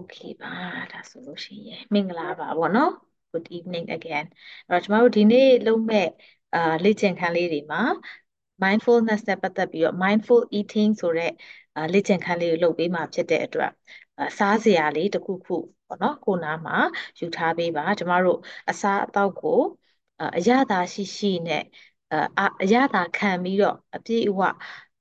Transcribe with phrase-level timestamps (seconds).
[0.00, 0.50] okay ပါ
[0.92, 2.90] ဒါဆိုလို့ရှိရင်မင်္ဂလာပါဗောနော်
[3.30, 4.24] good evening again
[4.68, 6.08] အဲ့တော့ကျမတို့ဒီနေ့လုပ်မဲ့
[6.54, 7.82] အာလေ့ကျင့်ခန်းလေးတွေမှာ
[8.62, 11.32] mindfulness နဲ့ပတ်သက်ပြီးတော့ mindful eating ဆိုတဲ့
[11.76, 13.70] အာလေ့ကျင့်ခန်းလေးကိုလုပ်ပေးမှာဖြစ်တဲ့အတွက်
[14.18, 15.54] အာစားစရာလေးတစ်ခုခု
[15.88, 16.76] ပေါ့နော်ကိုနားမှာ
[17.18, 18.38] ယူထားပေးပါကျမတို့
[18.70, 19.60] အစားအသောက်ကို
[20.18, 21.62] အာအရသာရှိရှိနဲ့
[22.38, 24.40] အာအရသာခံပြီးတော့အပြည့်အဝ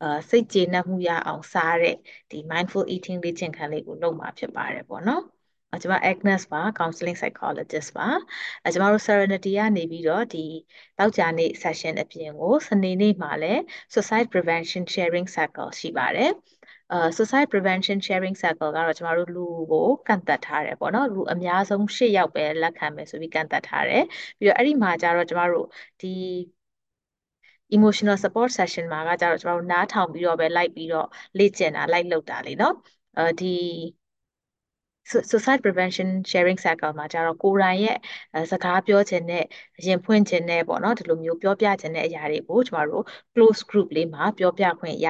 [0.02, 1.96] အာစိတ်ကျေနပ်မှုရအောင်စားတဲ့
[2.32, 5.24] ဒီ mindful eating လေ့ကျင့်ခန်းလေးကိုလုပ်မှာဖြစ်ပါတယ်ပေါ့နော်
[5.76, 8.08] အကျွန်မ Agnes ပါ counseling psychologist ပါ
[8.66, 10.46] အကျွန်မတို့ Serenity ကနေပြီးတော့ဒီ
[10.98, 13.62] တောက်ကြနေ့ session အပြင်ကိုစနေနေ့မှာလည်း
[13.94, 16.32] suicide prevention sharing circle ရှိပါတယ်
[16.92, 24.04] အာ suicide prevention sharing circle ကတော့ကျမတို့လူကိုကန့်သက်ထားတယ်ပေါ့နော်လူအများဆုံး၈ယောက်ပဲလက်ခံမယ်ဆိုပြီးကန့်သက်ထားတယ်
[24.40, 25.68] ပြီးတော့အဲ့ဒီမှာကျတော့ကျမတို့
[26.02, 26.08] ဒီ
[27.76, 32.74] emotional support session မှာကကြတော့ကျွန်တော်တို့နားထောင်ပြီးတော့ပဲလိုက်ပြီးတော့လေ့ကျင့်တာလိုက်လုပ်တာလေနော်
[33.18, 33.46] အဲဒီ
[35.30, 37.98] suicide prevention sharing circle မှာကျတော့ကိုယ်တိုင်ရဲ့
[38.52, 39.44] စကားပြောခြင်းနဲ့
[39.86, 43.04] ရင်ဖွင့်ခြင်းနဲ့ပေါ့နော်ဒီလိုမျိုးပြောပြခြင်းတဲ့အရာတွေကိုကျမတို့
[43.34, 45.08] close group လေးမှာပြောပြခွင့်ရ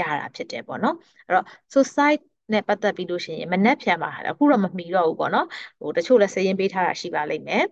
[0.00, 0.94] ရတာဖြစ်တယ်ပေါ့နော်
[1.26, 2.20] အဲ့တော့ suicide
[2.52, 5.46] နဲ့ပတ်သက်ပြီးလို့ရှိရင်မနှက်ဖြန်မှာအခုတော့မမီတော့ဘူးပေါ့နော်
[5.80, 7.62] ဟိုတချို့လည်းစရင်ပေးထားတာရှိပါလိမ့်မယ်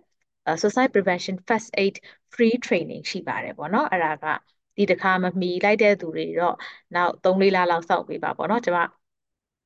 [0.61, 1.95] suicide prevention first aid
[2.33, 4.25] free training ရှိပါတယ်ပေါ့နော်အဲ့ဒါက
[4.77, 6.55] ဒီတစ်ခါမမီလိုက်တဲ့သူတွေတော့
[6.93, 8.79] နောက်3-4လလောက်စောင့်ပေးပါပေါ့နော်ကျွန်မ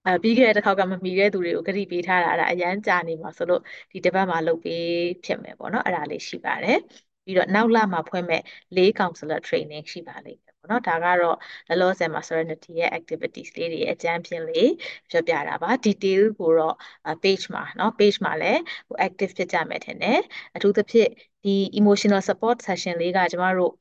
[0.05, 4.79] အဲပြီးခဲ့တဲ့တစ်ခေါက်ကမမီတဲ့သူတွေကိုဂရုပေးထားတာအဲ့ဒါအရန်ကြာနေမှာဆိုလို့ဒီတစ်ပတ်မှာလုပ်ပေး
[5.23, 6.77] ဖြစ်မယ်ပေါ့နော်အဲ့ဒါလေးရှိပါတယ်
[7.25, 8.41] ပြီးတော့နောက်လမှာဖွင့်မဲ့
[8.75, 11.36] ၄ counselor training ရှိပါလိမ့်မယ် ပေါ့နော်ဒါကတော့
[11.68, 14.70] လောလောဆယ်မှာ Serenity ရဲ့ activities လေးတွေအကြမ်းဖြင့်လေး
[15.10, 16.74] ပြောပြတာပါ detail ကိုတော့
[17.22, 18.58] page မှာเนาะ page မှာလည်း
[19.06, 20.18] active ဖြစ်ကြမယ်ထင်တယ်
[20.54, 21.08] အထူးသဖြင့်
[21.44, 23.72] ဒီ emotional support session လေးကကျမတို့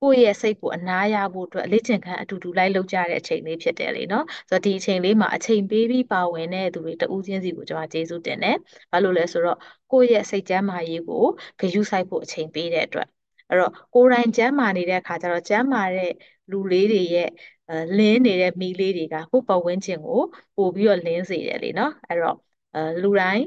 [0.00, 8.56] ကိုယ့်ရဲ့စိတ်ကိုအနားရဖို့အတွက်အလေးကျင့်ခန်းအတူတူလိုက်လုပ်ကြတဲ့အချိန်လေးဖြစ်တယ်လေနော်ဆိုတော့ဒီအချိန်လေးမှာအချိန်ပေးပြီးပါဝင်တဲ့သူတွေတဦးချင်းစီကိုကျွန်မကျေးဇူးတင်တယ်
[8.92, 9.58] ဘာလို့လဲဆိုတော့
[9.90, 11.24] ကိုယ့်ရဲ့စိတ်ကျန်းမာရေးကို
[11.60, 13.08] ဂရုစိုက်ဖို့အချိန်ပေးတဲ့အတွက်
[13.47, 16.11] အဲ့တော့ကိုယ်တိုင်ကျန်းမာနေတဲ့အခါကျတော့ကျန်းမာတဲ့
[16.51, 17.27] လူလေးတွေရဲ့
[17.69, 20.19] အဲလင်းနေတဲ့မီးလေးတွေကကိုယ့်ပတ်ဝန်းကျင်ကို
[20.55, 22.35] ပို့ပြီးတော့လင်းစေတယ်လေနော်အဲ့တော့
[22.73, 23.43] အဲလူတိုင်း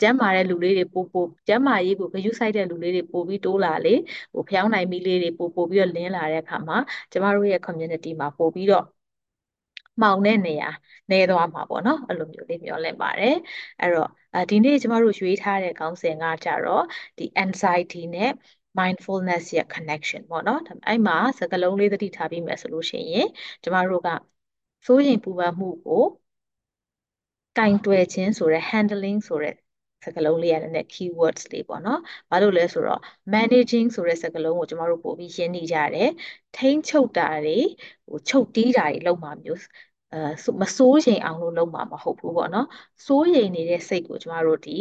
[0.00, 3.94] ကျန်းမာတဲ့လူလေးတွေပို့ပို့ကျန်းမာရေးကိုဂရုစိုက်တဲ့လူလေးတွေပို့ပြီးတိုးလာလေ
[4.32, 6.78] ဟိုဖျောင်းနိုင်မီလေးတွေပို့ပို့ပြီးတော့လင်းလာတဲ့အခါမှာ
[7.12, 8.84] ကျမတို့ရဲ့ community မှာပို့ပြီးတော့
[10.00, 10.68] မှောင်တဲ့နေရာ
[11.10, 13.34] နေသွားမှာပေါ့နော်အဲ့လိုမျိုးလေးမျှော်လင့်ပါတယ်
[13.80, 14.08] အဲ့တော့
[14.50, 16.84] ဒီနေ့ကျမတို့ရွေးထားတဲ့ခေါင်းစဉ်ကကြတော့
[17.18, 18.30] ဒီ anxiety နဲ့
[18.78, 23.26] mindfulness ရဲ့ connection ပေါ့နော်အဲ့မှာစကားလုံးလေးသတိထားပြီးမယ်ဆိုလို့ရှိရင်
[23.62, 24.08] ကျမတို့က
[24.86, 26.02] စိုးရိမ်ပူပန်မှုကို
[27.56, 29.54] ကင်တွယ်ခြင်းဆိုတဲ့ handling ဆိုတဲ့
[30.04, 32.00] စကားလုံးလေးရတဲ့ keywords လေးပေါ့နော်။
[32.30, 33.00] ဘာလို့လဲဆိုတော့
[33.34, 36.08] managing ဆိုတဲ့စကားလုံးကိုကျမတို့ပို့ပြီးရှင်းနေကြတယ်။
[36.54, 37.58] ထိန်းချုပ်တာတွေ
[38.08, 39.60] ဟိုချုပ်တီးတာတွေလုပ်မှာမျိုး
[40.12, 40.18] အဲ
[40.62, 42.66] မစိုးရိမ်အောင်လို့လုပ်မှာမဟုတ်ဘူးပေါ့နော်။
[43.06, 44.72] စိုးရိမ်နေတဲ့စိတ်ကိုကျမတို့ဒီ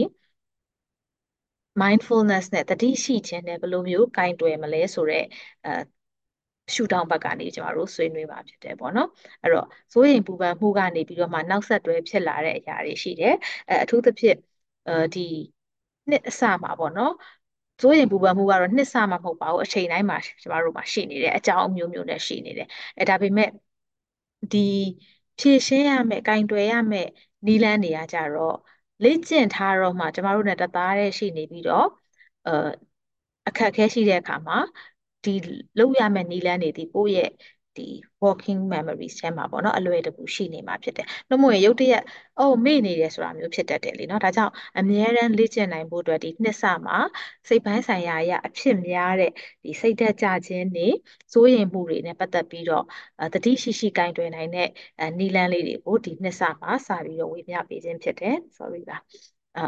[1.81, 5.25] mindfulness နဲ့တတိရှိခြင်းနဲ့ဘယ်လိုမျိုးကင်တွယ်မလဲဆိုတော့
[5.65, 5.71] အဲ
[6.73, 9.07] ရှူတောင်းဘက်ကနေကျမတို့ဆွေးနွေးမှာဖြစ်တယ်ပေါ့နော်
[9.41, 13.33] အဲ့တော့စိုးရိမ်ပူပန်မှုကနေပြီးတော့မှနောက်ဆက်တွဲဖြစ်လာတဲ့အရာတွေရှိတယ်
[13.69, 14.37] အဲအထူးသဖြင့်
[14.87, 15.21] အဲဒီ
[16.09, 17.11] နှစ်အစမှာပေါ့နော်
[17.81, 22.67] စိုးရိမ်ပူပန်မှုကတော့နှစ်စမှာမဟုတ်ပါဘူးအချိန်တိုင်းမှာကျမတို့မှာရှိနေတယ်အကြောင်းအမျိုးမျိုးနဲ့ရှိနေတယ်
[22.97, 23.49] အဲဒါပေမဲ့
[24.51, 24.59] ဒီ
[25.37, 27.07] ဖြည့်ရှင်းရမယ်၊ကင်တွယ်ရမယ်
[27.47, 28.55] နီလန်းတွေကကြတော့
[29.03, 31.85] လေ့ကျင့်ထားတော့မှကျမတို့နဲ့တသားတည်းရှိနေပြီးတော့
[32.45, 32.51] အဲ
[33.47, 34.57] အခက်အခဲရှိတဲ့အခါမှာ
[35.23, 35.31] ဒီ
[35.77, 37.29] လုပ်ရမယ့်နီလန်းတွေဒီကိုယ့်ရဲ့
[37.77, 37.87] ဒီ
[38.23, 42.03] working memories ထဲမှာပေါ့နော်အလွယ်တကူရှိနေမှာဖြစ်တယ်။နှမို့ရင်ရုတ်တရက်
[42.39, 46.97] အော်မေ့နေတယ်ဆိုတာမျိုးဖြစ်တတ်တယ်လीနော်။ဒါကြောင့်အမြဲတမ်းလေ့ကျင့်နိုင်ဖို့အတွက်ဒီနှစ်စမှာ
[47.47, 49.31] စိတ်ပိုင်းဆိုင်ရာအရာအဖြစ်များတဲ့
[49.63, 50.87] ဒီစိတ်ဓာတ်ကြခြင်းနေ
[51.33, 52.83] စိုးရိမ်မှုတွေနဲ့ပတ်သက်ပြီးတော့
[53.33, 54.67] တတိရှိရှိကင်တွယ်နိုင်တဲ့
[55.19, 58.97] နီလန်းလေးတွေကိုဒီနှစ်စမှာစပြီးတော့ဝေမျှပေးခြင်းဖြစ်တယ်။ sorry ပါ။
[59.57, 59.61] အာ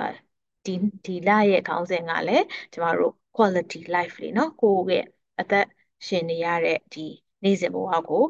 [0.66, 0.74] ဒီ
[1.06, 5.06] ဒီလရဲ့ခေါင်းစဉ်ကလည်းကျမတို့ quality life လေးနော်ကိုယ့်ရဲ့
[5.40, 5.66] အသက်
[6.08, 7.08] ရှင်နေရတဲ့ဒီ
[7.43, 8.23] နေ့စဉ်ဘဝကို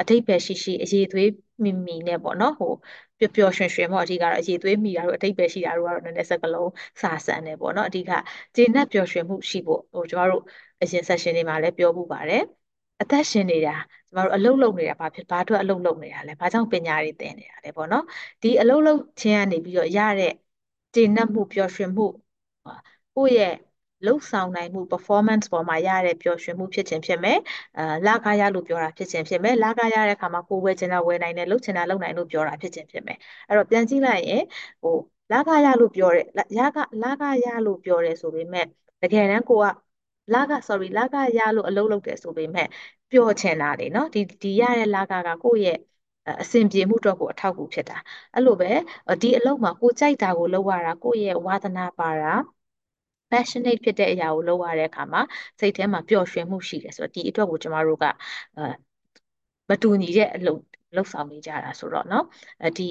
[0.00, 1.28] အတိတ်ပဲရှိရှိအရေးသွေး
[1.64, 2.70] မိမိနဲ့ပေါ့နော်ဟို
[3.18, 6.70] ပျော်ပျော်ရွှင်ရွှင်ပေါ့အဓိကတော့အရေးသွေးမိတာတို့အတိတ်ပဲရှိတာတို့ကတော့နည်းနည်းစကလုံး
[7.02, 8.10] စာဆန်တယ်ပေါ့နော်အဓိက
[8.54, 10.42] ကျေနပ်ပျော်ရွှင်မှုရှိဖို့ဟိုကျမတို့
[10.80, 12.42] အရင် session တွေမှာလည်းပြောမှုပါတယ်
[13.00, 13.72] အသက်ရှင်နေတာ
[14.08, 18.02] ကျမတို့အလုပ်လုပ်နေတာဘာဖြစ်ဘာအတွက်အလုပ်လုပ်နေတာလဲဘာကြောင့်ပညာတွေသင်နေတာလဲပေါ့နော်
[18.42, 20.32] ဒီအလုပ်လုပ်ခြင်းကနေပြီးတော့ရတဲ့
[20.94, 22.04] ကျေနပ်မှုပျော်ရွှင်မှု
[23.14, 23.52] ကိုယ့်ရဲ့
[24.04, 27.38] လှုပ်ဆောင်နိုင်မှု performance ပေါ်မှာရတဲ့ပျော်ရွှင်မှုဖြစ်ခြင်းဖြစ်မယ်
[27.76, 33.16] အဲလကားရလို့ပြောတာဖြစ်ခြင်းဖြစ်မယ်လကားရတဲ့အခါမှာကိုယ်ဝယ်ချင်တာဝယ်နိုင်တယ်လှုပ်ချင်တာလှုပ်နိုင်လို့ပြောတာဖြစ်ခြင်းဖြစ်မယ်
[33.46, 34.42] အဲ့တော့ပြန်ကြည့်လိုက်ရင်
[34.82, 34.92] ဟို
[35.30, 36.24] လကားရလို့ပြောတယ်
[36.58, 38.64] ရကလကားရလို့ပြောတယ်ဆိုပေမဲ့
[39.02, 39.66] တကယ်တမ်းကိုက
[40.32, 42.66] လက sorry လကရလို့အလုပ်လုပ်တယ်ဆိုပေမဲ့
[43.10, 45.76] ပျော်ချင်တာလေနော်ဒီဒီရတဲ့လကကကိုယ့်ရဲ့
[46.42, 47.94] အဆင်ပြေမှုအတွက်ကိုအထောက်အကူဖြစ်တာ
[48.34, 48.70] အဲ့လိုပဲ
[49.22, 52.57] ဒီအလုပ်မှာကိုကြိုက်တာကိုလုပ်ရတာကိုယ့်ရဲ့ဝါသနာပါတာ
[53.31, 55.21] passionate ဖြစ်တဲ့အရာကိုလုပ်ရတဲ့အခါမှာ
[55.59, 58.05] စိတ်ထဲမှာပျော်ရွှင်မှုရှိတယ်ဆိုတော့ဒီအတွက်ကိုကျမတို့က
[58.57, 58.63] အဲ
[59.69, 60.61] မတူညီတဲ့အလုပ်
[60.95, 62.23] လုပ်ဆောင်နေကြတာဆိုတော့เนาะ
[62.77, 62.83] ဒီ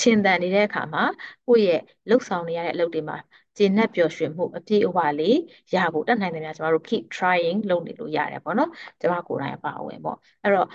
[0.00, 1.02] ရှင်သန်နေတဲ့အခါမှာ
[1.46, 3.16] ကိုယ့်ရဲ့လှုပ်ဆောင်နေရတဲ့အလုပ်တွေမှာ
[3.56, 5.36] ကျေနပ်ပျော်ရွှင်မှုအပြည့်အဝလေး
[5.74, 8.70] ရဖို့တတ်နိုင်တယ်များကျမတို့ keep trying လုပ်နေလို့ရတယ်ပေါ့နော်
[9.00, 10.66] ကျမကိုယ်တိုင်အပါအဝင်ပေါ့အဲ့တော့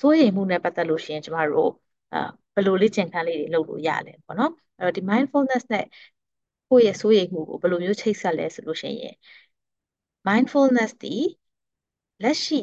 [0.00, 1.70] စိုးရိမ်မှုနဲ့ပတ်သက်လို့ရှိရင်ကျမတို့
[2.12, 2.18] အာ
[2.54, 5.84] ဘယ်လိုလေ့ကျင့်ခန်းလေးတွေလုပ်လို့ရလဲပေါ့နော်အဲ့တော့ဒီ mindfulness နဲ့
[6.70, 9.14] ကိုယ့်ရဲ့စိုးရိမ်မှုကိုဘယ်လိုမျိုးချိတ်ဆက်လဲဆိုလို့ရှိရင်
[10.26, 11.14] mindfulness ဒီ
[12.22, 12.60] လက်ရှိ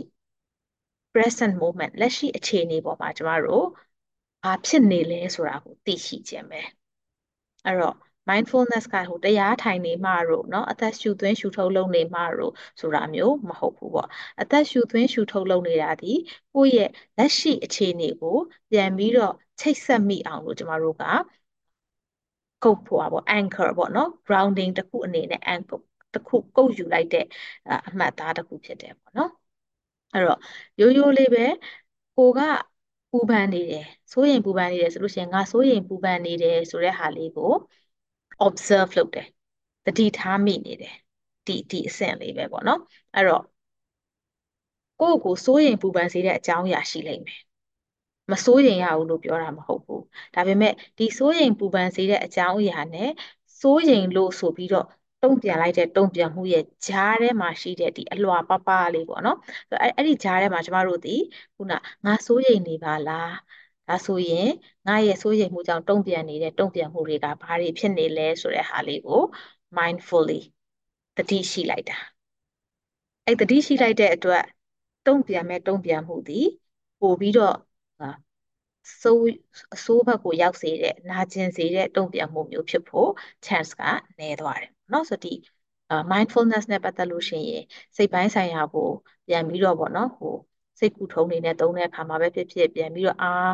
[1.13, 3.65] present moment လက်ရှိအခြေအနေပေါ်မှာကျမတို့
[4.43, 6.61] ဘာဖြစ်နေလဲဆိုတာကိုသိရှိခြင်းပဲ
[7.65, 7.95] အဲ့တော့
[8.29, 14.09] mindfulness ကဟိုတရားထိုင်နေမှတော့เนาะအသက်ရှူသွင်းရှူထုတ်လုပ်နေမှတော့ဆိုတာမျိုးမဟုတ်ဘူးပေါ့
[14.41, 16.13] အသက်ရှူသွင်းရှူထုတ်လုပ်နေတာဒီ
[16.53, 18.37] ကိုယ့်ရဲ့လက်ရှိအခြေအနေကို
[18.71, 21.03] ပြန်ပြီးတော့ချိတ်ဆက်မိအောင်လို့ကျမတို့က
[22.62, 25.80] ကုတ်ဖို့ပေါ့ anchor ပေါ့နော် grounding တစ်ခုအနေနဲ့ anchor
[26.12, 27.24] တစ်ခုကုတ်ယူလိုက်တဲ့
[27.88, 29.30] အမှတ်အသားတစ်ခုဖြစ်တယ်ပေါ့နော်
[30.12, 30.38] အဲ့တော့
[30.80, 31.44] ရိုးရိုးလေးပဲ
[32.16, 32.40] ကိုက
[33.10, 37.44] ပူပန်နေတယ်စိုးရင်ပူပန်နေတယ်ဆိုလို့ရှိရင်ငါစိုးရင်ပူပန်နေတယ်ဆိုတဲ့ဟာလေးကို
[38.46, 39.26] observe လုပ်တယ်
[39.86, 40.94] တတိထားမိနေတယ်
[41.46, 42.80] ဒီဒီအဆင့်လေးပဲပေါ့နော်
[43.14, 43.44] အဲ့တော့
[45.00, 47.40] ကိုယ့်ကိုစိုးရင်ပူပန်စေတဲ့အကြောင်းအရာရှိလိမ့်မယ်
[48.32, 50.02] မစိုးရင်ရဘူးလို့ပြောတာမဟုတ်ဘူး
[50.34, 53.08] ဒါပေမဲ့ဒီစိုးရင်ပူပန်စေတဲ့အကြောင်းအရာနဲ့
[53.60, 54.86] စိုးရင်လို့ဆိုပြီးတော့
[55.22, 59.36] တုံ့ပြန်လိုက်တဲ့တုံ့ပြန်မှုရဲ့ကြားထဲမှာရှိတဲ့ဒီအလွှာပပလေးပေါ့နော်
[59.82, 61.10] အဲ့အဲ့ဒီကြားထဲမှာကျမတို့ဒီ
[61.56, 61.72] ခုန
[62.06, 63.32] ငါစိုးရိမ်နေပါလား
[63.88, 64.48] ဒါဆိုရင်
[64.86, 69.20] ငါရဲ့စိုးရိမ်မှုကြောင့်တုံ့ပြန်နေတဲ့တုံ့ပြန်မှုတွေကဘာတွေဖြစ်နေလဲဆိုတဲ့ဟာလေးကို
[69.76, 70.40] mindfully
[71.16, 71.96] တတိရှိလိုက်တာ
[73.26, 74.42] အဲ့တတိရှိလိုက်တဲ့အတွက်
[75.06, 76.40] တုံ့ပြန်မဲ့တုံ့ပြန်မှုဒီ
[77.00, 77.54] ပို့ပြီးတော့
[79.01, 79.27] ဆိုး
[79.75, 83.09] အဆိုးဘက်ကိုရောက်စေတဲ့နာကျင်စေတဲ့တုံ့ပြန်မှုမျိုးဖြစ်ဖို့
[83.45, 83.81] chance က
[84.19, 85.29] နည်းသွားတယ်เนาะဆိုဒီ
[86.11, 87.63] mindfulness နဲ့ပတ်သက်လို့ရှိရင်
[87.97, 88.81] စိတ်ပိုင်းဆိုင်ရာကို
[89.27, 90.29] ပြန်ပြီးတော့ပေါ့နော်ဟို
[90.79, 93.51] စိတ်ကူထုံးနေနဲ့သုံးတဲ့အခါမှာပဲဖြစ်ဖြစ်ပြန်ပြီးတော့အား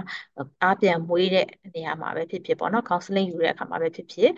[0.62, 1.46] အားပြန်မွေးတဲ့
[1.76, 4.30] နေရာမှာပဲဖြစ်ဖြစ်ပေါ့နော် counseling ယူတဲ့အခါမှာပဲဖြစ်ဖြစ်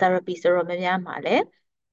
[0.00, 1.42] therapy ဆိုတော့များများမှာလည်း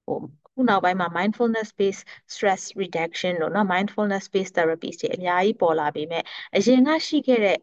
[0.06, 0.16] ဟို
[0.55, 2.03] ခုနောက်ပိုင်းမှာ mindfulness based
[2.35, 6.23] stress reduction လို့နော် mindfulness based therapies တွေအများကြီးပေါ်လာပေမဲ့
[6.55, 7.59] အရင်ကရှိခဲ့တဲ့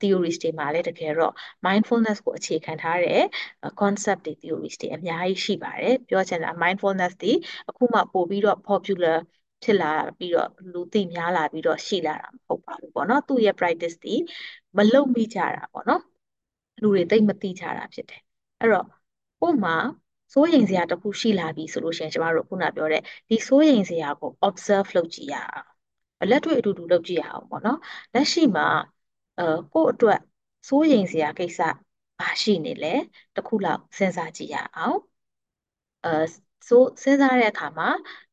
[0.00, 1.32] theories တွေမှာလည်းတကယ်တော့
[1.66, 3.22] mindfulness ကိုအခြေခံထားတဲ့
[3.80, 7.32] concept တွေ theories တွေအများကြီးရှိပါတယ်ပြောချင်တာ mindfulness ဒီ
[7.68, 9.16] အခုမှပို့ပြီးတော့ popular
[9.62, 14.14] ဖြစ်လာပြီးတော့လူသိများလာပြီးတော့ရှိလာတာမဟုတ်ပါဘူးပေါ့နော်သူ့ရဲ့ practice ဒီ
[14.76, 16.02] မလုံမိကြတာပေါ့နော်
[16.80, 18.20] လူတွေတိတ်မသိကြတာဖြစ်တယ်
[18.60, 18.86] အဲ့တော့
[19.40, 19.74] ကို့မှာ
[20.33, 27.77] စိုးရိမ်စရာတစ်ခုရှိလာပြီဆိုလို့ရှိရင်ကျမတို့ခုနပြောတဲ့ဒီစိုးရိမ်စရာကို observe လုပ်ကြည့်ရအောင်လက်တွေ့အတူတူလုပ်ကြည့်ရအောင်ပေါ့နော်
[28.13, 28.65] လက်ရှိမှာ
[29.37, 29.43] အဲ
[29.73, 30.19] ကို့အတွက်
[30.69, 31.59] စိုးရိမ်စရာကိစ္စ
[32.19, 32.93] ဘာရှိနေလဲ
[33.35, 34.97] တစ်ခုလောက်စဉ်းစားကြည့်ရအောင်
[36.03, 36.09] အဲ
[36.67, 37.87] ဆိုစဉ်းစားတဲ့အခါမှာ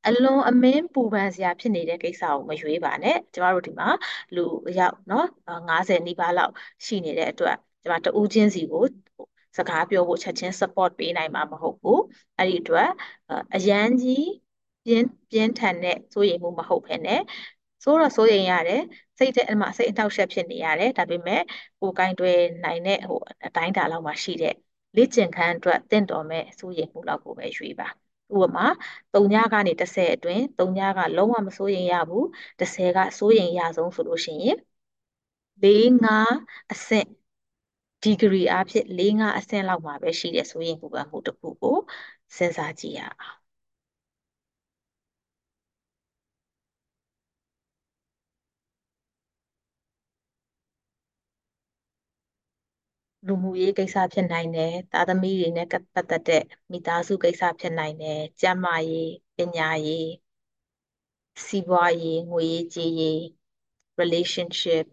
[0.07, 3.89] အလွန်အမင်းပူပန်စရာဖြစ်နေတဲ့ကိစ္စကိုမရွေးပါနဲ့ကျမတို့ဒီမှာ
[4.35, 4.41] လူ
[4.79, 5.21] ရောက်เนาะ
[5.69, 6.53] 90နီးပါးလောက်
[6.87, 8.81] ရှိနေတဲ့အတွက်ကျမတဦးချင်းစီကို
[9.58, 12.02] စကားပြောဖို့ချက်ချင်း support ပေးနိုင်မှာမဟုတ်ဘူး
[12.38, 12.88] အဲ့ဒီအတွက်
[13.56, 14.26] အရန်ကြီး
[14.86, 17.20] ပြင်းပြင်းထန်တဲ့စိုးရိမ်မှုမဟုတ်ဘဲနဲ့
[17.84, 18.82] စိုးတော့စိုးရိမ်ရတယ်
[19.18, 21.42] စိတ်ထဲအမှစိတ်အနှောက်အယှက်ဖြစ်နေရတယ်ဒါပေမဲ့
[21.80, 24.54] ကိုယ်ကင်တွယ်နိုင်တဲ့ဟိုအတိုင်းတာလောက်မှရှိတဲ့
[24.96, 27.88] လေ့ကျင့်ခန်းအတွက်တင့်တော်မဲ့စိုးရိမ်မှုလောက်ကိုပဲရွေးပါ
[28.34, 28.66] ဥပမာ
[29.14, 32.26] 3ညကနေ10အတွင်း3ညကလုံးဝမစိုးရိမ်ရဘူး
[32.60, 34.58] 10ကစိုးရိမ်ရဆုံးဆိုလို့ရှိရင်
[35.62, 36.28] 4 5
[36.72, 37.08] အဆင့်
[38.06, 41.78] ဒီဂရီအဖြစ်4 5အဆင့်လောက်မှာပဲရှိတဲ့စိုးရိမ်ပူပန်မှုတစ်ခုကို
[42.38, 43.38] စဉ်းစားကြည့်ရအောင်
[53.28, 60.08] လူမှုရေးကိစ္စဖြစ်နိုင်တယ်သားသမီးတွေနဲ့ပတ်သက်တဲ့မိသားစုကိစ္စဖြစ်နိုင်တယ်ကျန်းမာရေးပညာရေး
[61.48, 63.20] စီးပွားရေးငွေရေးကြေးရေး
[64.00, 64.86] relationship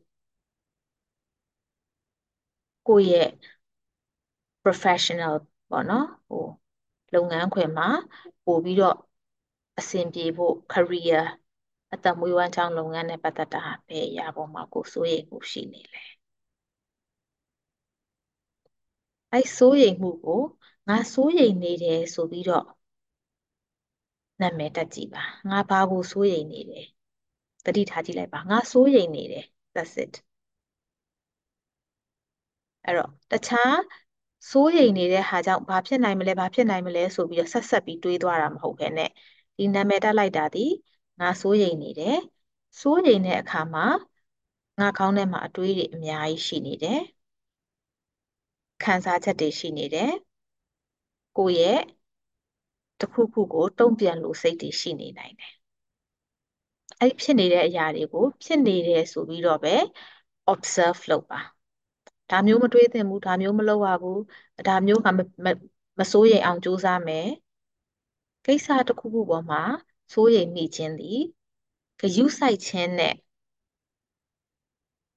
[2.87, 3.29] ကိုယ့်ရဲ့
[4.65, 5.35] professional
[5.71, 6.45] ပေါ့နော်ဟို
[7.15, 7.89] လုပ်ငန်းခွင်မှာ
[8.45, 8.97] ပို့ပြီးတော့
[9.79, 11.21] အဆင်ပြေဖို့ career
[11.93, 16.03] အသက်မွေးဝမ်းကြောင်းလုပ်ငန်းနဲ့ပတ်သက်တာပဲအရာပေါ်မှာကိုစိုးရိမ်မှုရှိနေလဲ
[19.33, 20.41] အဲစိုးရိမ်မှုကို
[20.89, 22.67] ငါစိုးရိမ်နေတယ်ဆိုပြီးတော့
[24.41, 26.87] နာမည်တက်ကြည့်ပါငါဘာကိုစိုးရိမ်နေတယ်
[27.65, 30.15] တတိထားကြည့်လိုက်ပါငါစိုးရိမ်နေတယ် that's it
[32.85, 33.77] အဲ့တော့တခြား
[34.51, 39.09] စိုးရိမ်နေတဲ့ဟာကြောင့်ဘာဖြစ်နိုင်မလဲဘာဖြစ်နိုင်မလဲဆိုပြီးတော့ဆက်ဆက်ပြီးတွေးသွားတာမဟုတ်ဘဲနဲ့
[39.59, 40.61] ဒီနာမည်တက်လိုက်တာဒီ
[41.21, 42.17] ငါစိုးရိမ်နေတယ်
[42.81, 43.87] စိုးရိမ်တဲ့အခါမှာ
[44.81, 47.01] ငါခေါင်းထဲမှာအတွေးတွေအများကြီးရှိနေတယ်
[48.83, 50.13] ခံစားချက်တွေရှိနေတယ်
[51.37, 51.81] ကိုယ့်ရဲ့
[53.01, 55.53] တစ်ခုခုကိုတုံ့ပြန်လို့စိတ်တွေရှိနေနိုင်တယ်
[57.01, 59.75] အဲ့ဖြစ်နေတဲ့အရာတွေကိုဖြစ်နေတယ်ဆိုပြီးတော့ပဲ
[60.53, 61.41] observe လုပ်ပါ
[62.33, 64.21] ဒါမျိုးမတွေးသင့်ဘူးဒါမျိုးမလုပ်ရဘူး
[64.67, 65.47] ဒါမျိုးကမမ
[65.99, 67.27] မစိုးရိမ်အောင်ကြိုးစားမယ်
[68.47, 69.63] ကိစ္စတစ်ခုခုပေါ်မှာ
[70.13, 71.21] စိုးရိမ်မိခြင်းသည်
[72.01, 73.15] ဂရုစိုက်ခြင်းနဲ့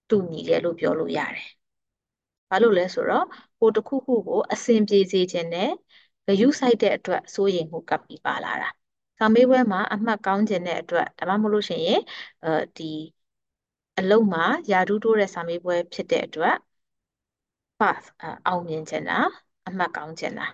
[0.10, 1.50] တူညီတယ်လို့ပြောလို့ရတယ်။
[2.50, 3.26] ဘာလို့လဲဆိုတော့
[3.60, 5.70] ကိုတစ်ခုခုကိုအဆင်ပြေစေခြင်းနဲ့
[6.28, 8.70] ဂရုစိုက်တဲ့အတွက်စိုးရိမ်မှုကပ်ပြီးပါလာတာ။
[9.18, 12.00] စာမေးပွဲမှာအမှတ်ကောင်းခြင်းတဲ့အတွက်ဒါမှမဟုတ်လို့ရှိရင်
[12.44, 12.86] အဲဒီ
[14.00, 16.56] အလုံးမှာယာဒူးတိုးတဲ့စာမေးပွဲဖြစ်တဲ့အတွက်
[17.80, 18.04] pass
[18.48, 19.20] အောင်မြင်ခြင်းတာ
[19.68, 20.48] အမှတ်ကောင်းခြင်းတာ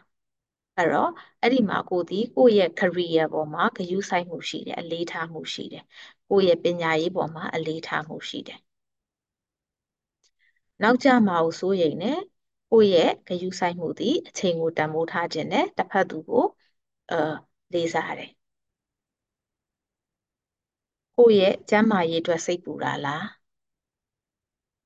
[0.78, 1.12] အဲ့တော့
[1.42, 5.84] အဲ့ဒီမှာကိုဒီကိုယ့်ရဲ့ career ပေါ်မှာဂရုစိုက်မှုရှိတယ်အလေးထားမှုရှိတယ်
[6.30, 8.60] ကိုယ့်ရဲ့ပညာရေးပေါ်မှာအလေးထားမှုရှိတယ်
[10.82, 12.13] နောက်ကျမှာကိုစိုးရိမ်နေ
[12.72, 16.44] ကိုယ့်ရဲ့ဂရုစိုက်မှုသည်အချိန်ကိုတန်ဖိုးထားခြင်းနဲ့တစ်ဖက်သူကို
[17.10, 17.16] အဲ
[17.74, 18.32] လေးစားတယ်
[21.18, 23.25] ကိုယ့်ရဲ့ကျန်းမာရေးအတွက်စိတ်ပူတာလား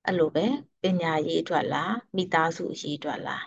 [0.05, 0.45] အဲ့လိုပဲ
[0.81, 3.45] ပညာရေးအတွက်လားမိသားစုအရေးအတွက်လား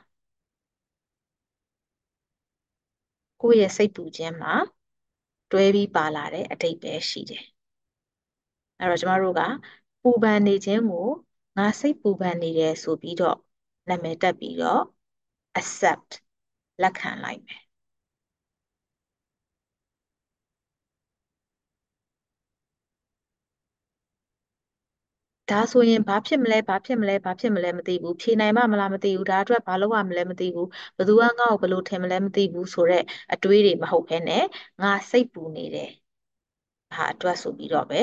[3.43, 4.55] ကိုယ့်ရဲ့စိတ်ပူခြင်းမှာ
[5.51, 7.45] တွဲပြီးပါလာတဲ့အတိတ်ပဲရှိတယ်
[8.79, 9.41] အဲ့တော့ကျမတို့က
[10.03, 11.09] ပူပန်နေခြင်းကို
[11.57, 13.37] ငါစိတ်ပူပန်နေတယ်ဆိုပြီးတော့
[13.89, 14.83] နာမည်တက်ပြီးတော့
[15.59, 16.11] accept
[16.83, 17.68] လက်ခံလိုက်မယ်
[25.49, 34.43] ဒါဆိုရင်ဘာဖြစ်မလဲဘာဖြစ်မလဲဘာဖြစ်မလဲမသိဘူးဖြေနိုင်မှမလားမသိဘူးဒါအတွက်ဘာလုပ်ရမလဲမသိဘူးဘယ်သူကငါ့ကိုဘယ်လိုထင်မလဲမသိဘူးဆိုတော့အတွေးတွေမဟုတ်ဘဲနဲ့
[34.83, 35.89] ငါစိတ်ပူနေတယ်
[36.91, 38.01] ဟာအတွက်ဆိုပြီးတော့ပဲ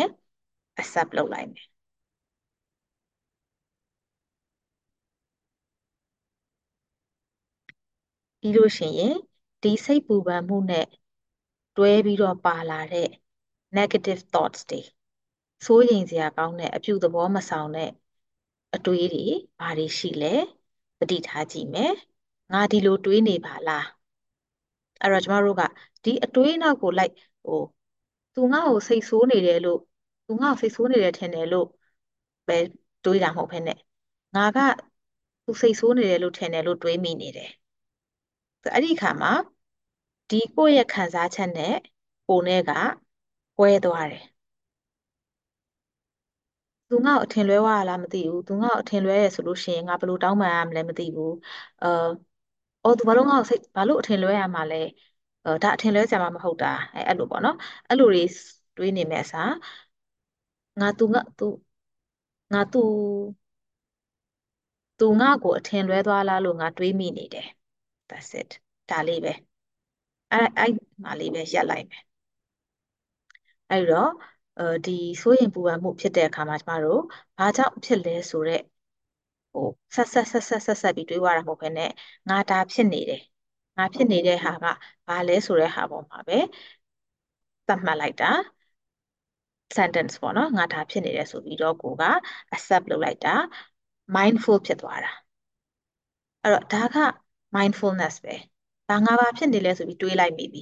[0.82, 1.68] accept လုပ်လိုက်မယ်
[8.40, 9.16] ပြီးလို့ရှိရင်
[9.64, 10.88] ဒီစိတ်ပူပန်မှုနဲ့
[11.78, 13.10] တွဲပြီးတော့ပါလာတဲ့
[13.78, 14.82] negative thoughts တွေ
[15.66, 17.90] စိုးရိမ်စရာကောင်းတဲ့အပြုသဘောမဆောင်တဲ့
[18.76, 19.24] အတွေးတွေ
[19.60, 20.34] ဘာတွေရှိလဲ
[21.00, 21.92] သတိထားကြည့်မယ်
[22.54, 23.86] ငါဒီလိုတွေးနေပါလား
[25.02, 25.62] အဲ့တော့ကျမတို့က
[26.04, 27.60] ဒီအတွေးနောက်ကိုလိုက်ဟို
[28.34, 29.80] သူငါ့ကိုစိတ်ဆိုးနေတယ်လို့
[30.28, 31.68] သူငါ့ကိုစိတ်ဆိုးနေတယ်ထင်တယ်လို့
[32.48, 32.58] ပဲ
[33.04, 33.78] တွေးတာမဟုတ်ဘဲနဲ့
[34.36, 34.58] ငါက
[35.46, 37.50] သူစိတ်ဆိုးနေတယ်လို့ထင်တယ်လို့တွေးမိနေတယ်
[38.74, 39.32] အဲ့ဒီအခါမှာ
[40.30, 41.76] ဒီကိုယ့်ရဲ့ခံစားချက်နဲ့
[42.28, 42.72] ကိုယ်နဲ့က
[43.58, 44.24] ကွဲသွားတယ်
[46.90, 51.34] သူငါ့ကိုအထင်လွဲသွားလားမသိဘူးသူငါ့ကိုအထင်လွဲရဆိုလို့ရှိရင်ငါဘယ်လိုတောင်းပန်ရမလဲမသိဘူး
[51.82, 51.88] အာ
[52.84, 54.76] အော်သူဘာလို့ငါ့ကိုစိတ်ဘာလို့အထင်လွဲရမှာလဲ
[55.44, 57.56] အဲဒါအထင်လွဲစရာမှမဟုတ်တာအဲအဲ့လိုပေါ့နော်
[57.88, 58.22] အဲ့လိုတွေ
[58.78, 59.50] တွေးနေမဲ့အစား
[60.80, 61.46] ငါသူငါသူ
[62.54, 62.80] ငါသူ
[65.00, 67.48] သူငါ့ကိုအထင်လွဲသွားလားလို့ငါတွေးမိနေတယ်
[68.10, 68.50] that's it
[68.90, 69.34] ဒါလေးပဲ
[70.32, 70.72] အဲ့အဲ့
[71.04, 72.04] မှာလေးပဲရက်လိုက်မယ်
[73.70, 74.35] အဲ့တော့အဲ
[74.86, 77.00] ဒီစိုးရင်ပူပန်မှုဖြစ်တဲ့အခါမှာကျမတို့
[77.38, 78.62] ဘာကြောင့်ဖြစ်လဲဆိုတော့
[79.54, 79.64] ဟို
[79.96, 81.90] ဆက်ဆက်ဆက်ဆက်ဆက်ဆက်ပြီးတွေးရတာမဟုတ်ဘဲနဲ့
[82.30, 83.22] ငါဒါဖြစ်နေတယ်
[83.78, 84.66] ငါဖြစ်နေတဲ့ဟာက
[85.08, 86.36] ဘာလဲဆိုတဲ့ဟာပေါ်မှာပဲ
[87.68, 88.32] သတ်မှတ်လိုက်တာ
[89.78, 92.04] sentence ပေါ့နော်ငါဒါဖြစ်နေတယ်ဆိုပြီးတော့ကိုက
[92.56, 93.36] accept လုပ်လိုက်တာ
[94.16, 95.12] mindful ဖြစ်သွားတာ
[96.44, 96.98] အဲ့တော့ဒါက
[97.56, 98.36] mindfulness ပဲ
[98.90, 100.62] ဘာငါဘာဖြစ်နေလဲဆိုပြီးတွေးလိုက်မိပြီ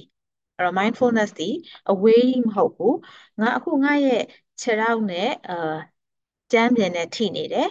[0.56, 1.44] အဲ့တော့ mindfulness ဒီ
[1.92, 2.96] away မဟုတ်ဘူး
[3.40, 4.22] ငါအခုငါရဲ့
[4.60, 5.54] ခြေထောက်နဲ့အာ
[6.52, 7.68] ကြမ်းပြင်နဲ့ထိနေတယ်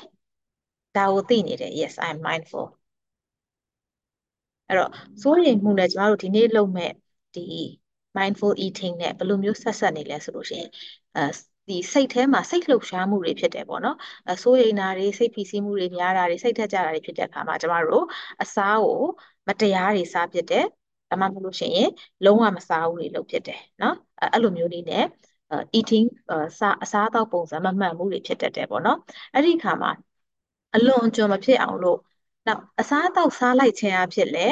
[0.95, 2.67] ဒါကိုသိနေတယ် yes i'm mindful
[4.67, 6.91] အဲ့တော့စိုးရိမ်မှုနဲ့ကျမတို့ဒီနေ့လုပ်မဲ့
[7.35, 7.41] ဒီ
[8.17, 10.69] mindful eating နဲ့ဘယ်လိုမျိုးဆက်ဆက်နေလဲဆိုလို့ရှိရင်
[11.15, 11.23] အဲ
[11.67, 13.97] ဒီစိတ်ထဲမှာစိတ်လှုပ်ရှားမှုတွေဖြစ်တယ်ပေါ့နော်
[14.31, 18.05] အစိုးရိမ်တာတွေစိတ်ဖိစီးမှုတွေများတာတွေစိတ်ထက်ကြတာတွေဖြစ်တဲ့အခါမှာကျမတို့
[18.41, 19.01] အစားကို
[19.47, 20.65] မတရားတွေစားဖြစ်တယ်
[21.13, 21.89] ဒါမှမဟုတ်လို့ရှိရင်
[22.25, 23.95] လုံးဝမစားဘူးတွေလုပ်ဖြစ်တယ်နော်
[24.33, 25.03] အဲ့လိုမျိုးလေးနဲ့
[25.77, 26.07] eating
[26.59, 28.97] စားအစားအသောက်ပုံစံမမှန်မှုတွေဖြစ်တတ်တယ်ပေါ့နော်
[29.33, 29.91] အဲ့ဒီခါမှာ
[30.75, 31.97] အလွန်အကျွံမဖြစ်အောင်လို့
[32.47, 34.47] နောက်အစားအသောက်စားလိုက်ခြင်းအဖြစ်လဲ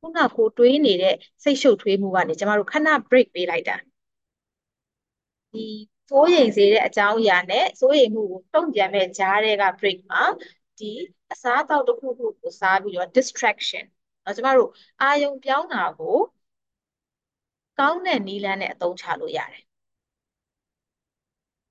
[0.00, 1.14] ခုနကိုတွေးနေတဲ့
[1.44, 3.76] စိတ်ရှုပ်ထွေးမှုကနေကျမတို့ခဏ break ပေးလိုက်တာ
[5.52, 5.64] ဒီ
[6.08, 10.22] စိုးရိမ်စေတဲ့အကြောင်းအရာနဲ့စိုးရိမ်မှုကိုတုံ့ပြန်မဲ့ကြားတဲ့က break မှာ
[10.78, 10.92] ဒီ
[11.32, 13.84] အစားအသောက်တစ်ခုခုကိုစားပြီးတော့ distraction
[14.24, 16.16] နော်ကျမတို့အာယုံပြောင်းတာကို
[17.78, 19.64] ကောင်းတဲ့နည်းလမ်းနဲ့အသုံးချလို့ရတယ်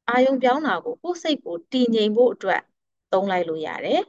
[0.10, 2.62] အာယုံပြောင်းတာကိုကိုယ်စိတ်ကိုတည်ငြိမ်ဖို့အတွက်
[3.12, 4.02] သုံးလိုက်လို့ရတယ်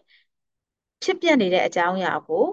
[1.03, 2.45] ဖြစ်ပြနေတဲ့အကြောင်းအရာကို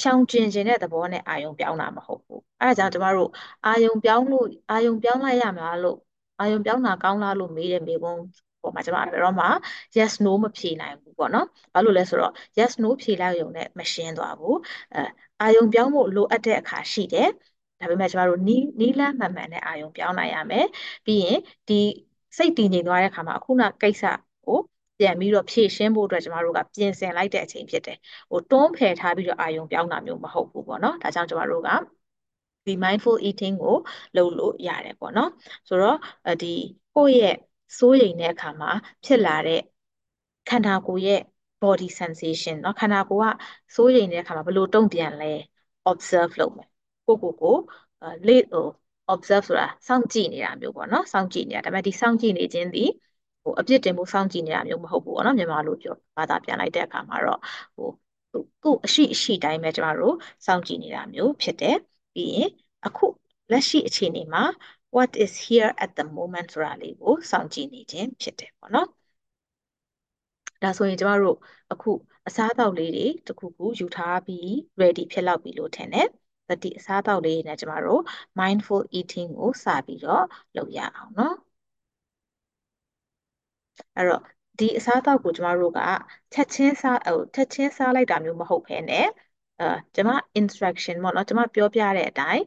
[0.00, 3.30] ရှောင်ကျဉ်ခြင်းတဲ့သဘောနဲ့အာယုံပြောင်းတာမဟုတ်ဘူးအဲဒါကြောင့်ကျမတို့
[3.64, 5.98] အာယုံပြောင်းလို့အာယုံပြောင်းလိုက်ရမလားလို့
[6.38, 9.46] အာယုံပြောင်းတာကောင်းလားလို့မေးတဲ့မေးခွန်းဟ ပေါ်မှာကျွန်မဘယ်တော့မှ
[9.96, 14.56] yes no မဖြေနိုင်ဘူးပေါ့နော်ဘာလို့လဲဆိုတော့ yes no ဖြေလိုက်ရုံနဲ့မရှင်းသွားဘူး
[14.94, 15.00] အဲ
[15.40, 17.28] အာယုံပြောင်းဖို့လိုအပ်တဲ့အခါရှိတယ်
[17.80, 20.66] ဒါပေမဲ့ကျမတို့နီးနီးလန်းမှန်မှန်နဲ့အာယုံပြောင်းနိုင်ရမယ်
[21.06, 21.74] ပြီးရင်ဒီ
[22.38, 24.04] စိတ်တည်ငြိမ်သွားတဲ့အခါမှာအခုနကိစ္စ
[24.46, 24.58] ကို
[24.98, 27.96] ပြန်ပြီးတော့ဖြည့်ရှင်းဖို့အတွက်ကျမတို့ကပြင်ဆင်လိုက်တဲ့အချိန်ဖြစ်တယ်
[28.30, 31.70] ဟိုတွန်းဖယ်ထားပြီးတော့အာယုံပြောင်းတာမျိုးမဟုတ်ဘူးပေါ့နော်ဒါကြောင့်ကျမတို့က
[32.66, 33.74] ဒီ mindful eating ကို
[34.16, 35.30] လုပ်လို့ရတယ်ပေါ့နော်
[35.68, 35.96] ဆိုတော့
[36.42, 36.46] ဒီ
[36.94, 37.34] ကိုယ့်ရဲ့
[37.77, 38.71] စိုးရိမ်တဲ့အခါမှာ
[39.03, 39.59] ဖြစ်လာတဲ့
[40.47, 41.19] ခန္ဓာကိုယ်ရဲ့
[41.61, 43.35] body sensation เนาะခန္ဓာကိုယ်က
[43.75, 45.25] စိုးရိမ်တဲ့အခါမှာဘယ်လိုတုံ့ပြန်လဲ
[45.91, 46.67] observe လုပ်မယ်
[47.05, 47.55] ကိုကိုကို
[48.27, 48.65] လေ့ဟို
[49.13, 52.83] observe ဆိုတာစောင့်ကြည့်နေတာမျိုးပေါ့နော်စောင့်ကြည့်နေတာဒါပေမဲ့ဒီစောင့်ကြည့်နေခြင်းဒီ
[53.43, 57.39] ဟိုအပြစ်တင်မှုစောင့်ကြည့်နေတာမျိုးမဟုတ်ဘူးပေါ့နော်မြန်မာလိုပြောဘာသာပြန်လိုက်တဲ့အခါမှာတော့
[57.75, 57.87] ဟို
[58.63, 61.77] ကိုအရှိအရှိတိုင်းပဲကျမတို့စောင့်ကြည့်နေတာမျိုးဖြစ်တယ်
[62.13, 62.49] ပြီးရင်
[62.85, 63.05] အခု
[63.51, 64.43] လက်ရှိအခြေအနေမှာ
[64.94, 68.88] what is here at the moment ဆိုတာလေးကိုစောင့်ကြည့်နေခြင်းဖြစ်တယ်ပေါ့နော်
[70.62, 71.36] ဒါဆိုရင်ကျမတို့
[71.72, 71.90] အခု
[72.28, 74.48] အစားအသောက်လေးတွေတခုခုယူထားပြီး
[74.80, 76.06] ready ဖြစ်လောက်ပြီလို့ထင်တယ်။
[76.62, 78.02] ဒီအစားအသောက်လေးတွေနဲ့ကျမတို့
[78.40, 80.24] mindful eating ကိုစပြီးတော့
[80.56, 81.36] လုပ်ရအောင်နော်။
[83.96, 84.22] အဲ့တော့
[84.58, 85.80] ဒီအစားအသောက်ကိုကျမတို့က
[86.32, 89.06] ချက်ချင်းစားဟိုချက်ချင်းစားလိုက်တာမျိုးမဟုတ်ဘဲနဲ့
[89.58, 90.10] အဲကျမ
[90.40, 92.42] instruction ပေါ့နော်ကျမပြောပြတဲ့အတိုင်း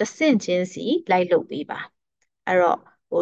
[0.00, 0.80] တဆင့်ချင်းစီ
[1.10, 1.78] လိုက်လုပ်ပေးပါ
[2.46, 2.76] အဲ့တော့
[3.10, 3.20] ဟို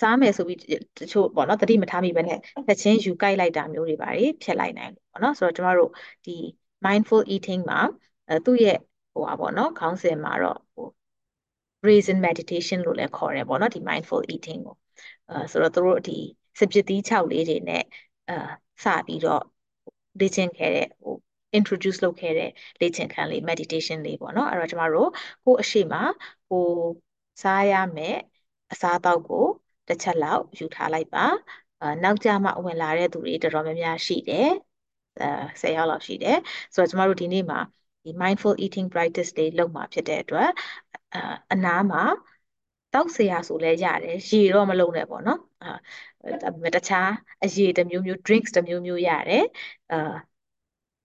[0.00, 0.58] စားမယ်ဆိုပြီး
[0.98, 5.90] တချို့ပေါ့နော်တတိမထားမိပဲနဲ့ချက်ချင်းယူကြိုက်လိုက်တာမျိုးတွေပါတယ်ဖြစ်လိုက်နိုင်တယ်ပေါ့နော်ဆိုတော့ကျမတို့
[6.24, 6.32] ဒီ
[6.86, 7.80] mindful eating မှာ
[8.28, 8.76] အဲသူ့ရဲ့
[9.12, 10.86] ဟိုပါပေါ့နော်ခေါင်းစဉ်မှာတော့ဟို
[11.88, 14.74] reason meditation လို့လည်းခေါ်တယ်ပေါ့နော်ဒီ mindful eating ကို
[15.28, 16.12] အဲဆိုတော့တို့ဒီ
[16.60, 17.82] စပစ်သီး6လေးတွေနဲ့
[18.28, 18.34] အဲ
[18.84, 19.42] စပြီးတော့
[20.20, 21.14] လေ့ကျင့်ခဲ့တဲ့ဟို
[21.58, 22.48] introduce လုပ်ခဲ့တဲ့
[22.80, 25.08] လေ့ကျင့်ခန်းလေး meditation လေးပေါ့နော်အဲ့တော့ကျမတို့
[25.44, 25.94] ကိုအရှိမ
[26.48, 26.58] ကို
[27.42, 28.16] စားရမယ်
[28.72, 29.38] အစားအသောက်ကို
[29.88, 31.26] တစ်ချက်လောက်ယူထားလိုက်ပါ
[31.80, 34.48] အာနောက်ကြမှဝင်လာတဲ့သူတွေတော်တော်များများရှိတယ်
[35.18, 35.24] အဲ
[35.60, 36.36] 10ယောက်လောက်ရှိတယ်
[36.74, 37.58] ဆိုတော့ကျမတို့ဒီနေ့မှာ
[38.04, 40.48] ဒီ mindful eating practice လေးလုပ်မှာဖြစ်တဲ့အတွက်
[41.12, 41.18] အာ
[41.52, 42.02] အနားမှာ
[42.92, 45.68] တောက်ဆရာဆိုလဲရတယ်ရေတော့မလုံးနဲ့ပေါ့နော်အာ
[46.74, 47.08] တခြား
[47.44, 49.44] အရေတစ်မျိုးမျိုး drinks တစ်မျိုးမျိုးရတယ်
[49.90, 49.96] အာ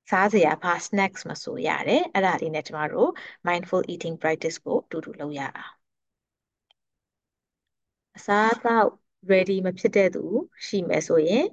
[0.09, 3.09] စားစရာဘာ snacks မဆိုရတယ်အဲ့ဒါလေးနဲ့ကျမတို့
[3.47, 5.73] mindful eating practice ကိုအတူတူလုပ်ရအောင်
[8.17, 8.89] အစားအသောက်
[9.31, 10.23] ready မဖြစ်တဲ့သူ
[10.67, 11.45] ရှိမယ်ဆိုရင်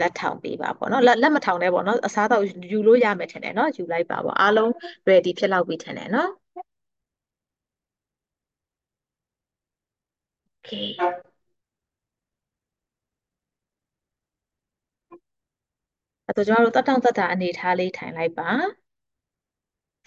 [0.00, 4.70] လက်ထောင်ပေးပါပေါ့နော်လက်လက်မထောင်နဲ့ပေါ့နော်အစားတော့ယူလို့ရမယ်ထင်တယ်နော်ယူလိုက်ပါပေါ့အားလုံး
[5.08, 6.30] ready ဖြစ်လောက်ပြီထင်တယ်နော်
[10.64, 11.31] Okay
[16.36, 18.50] အဲ့တော့ကျွန်တော်တို့တက်တောင့်တက်တာအနေထားလေးထိုင်လိုက်ပါ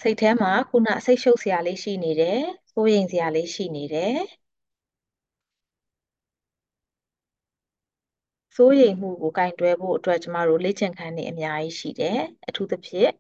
[0.02, 2.40] စိတ်ထဲမှာခုနစိတ်ရှုပ်စရာလေးရှိနေတယ်
[2.72, 4.16] စိုးရိမ်စရာလေးရှိနေတယ်
[8.56, 13.12] စိုးရိမ်မှုကိုကင်တွယ်ဖို့အတွက်ကျမတို့လေ့ကျင့်ခန်းတွေအများကြီးရှိတယ်အထူးသဖြင့်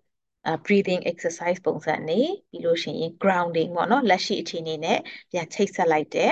[0.65, 5.00] breathing exercise ပုံစံနေပြီးလို့ရှိရင် grounding ပေါ့နော်လက်ရှိအခြေအနေနဲ့
[5.32, 6.32] ပြန်ချိတ်ဆက်လိုက်တဲ့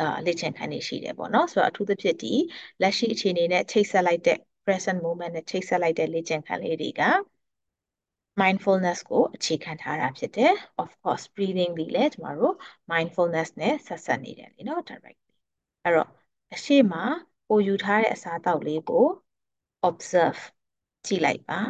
[0.00, 2.32] အာလေ့ကျင့်ခန်းတွေရှိတယ်ပေါ့နော်ဆိုတော့အထူးသဖြင့်ဒီ
[2.82, 7.01] လက်ရှိအခြေအနေနဲ့ချိတ်ဆက်လိုက်တဲ့ present moment နဲ့ချိတ်ဆက်လိုက်တဲ့လေ့ကျင့်ခန်းလေးတွေက
[8.41, 12.55] mindfulness ကိုအခြေခံထားတာဖြစ်တယ် of course breathing ဒီလည်းကျမတို့
[12.91, 15.33] mindfulness နဲ့ဆက်ဆက်နေတယ်လीเนาะ directly
[15.83, 16.09] အဲ့တော့
[16.53, 16.93] အရှိမ
[17.49, 19.05] ကိုယူထားတဲ့အစားအသောက်လေးကို
[19.89, 20.41] observe
[21.05, 21.61] ကြည့်လိုက်ပါ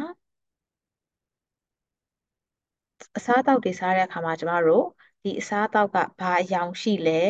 [3.16, 4.84] အစားအသောက်တွေစားတဲ့အခါမှာကျမတို့
[5.22, 7.20] ဒီအစားအသောက်ကဘာအယောင်ရှိလဲ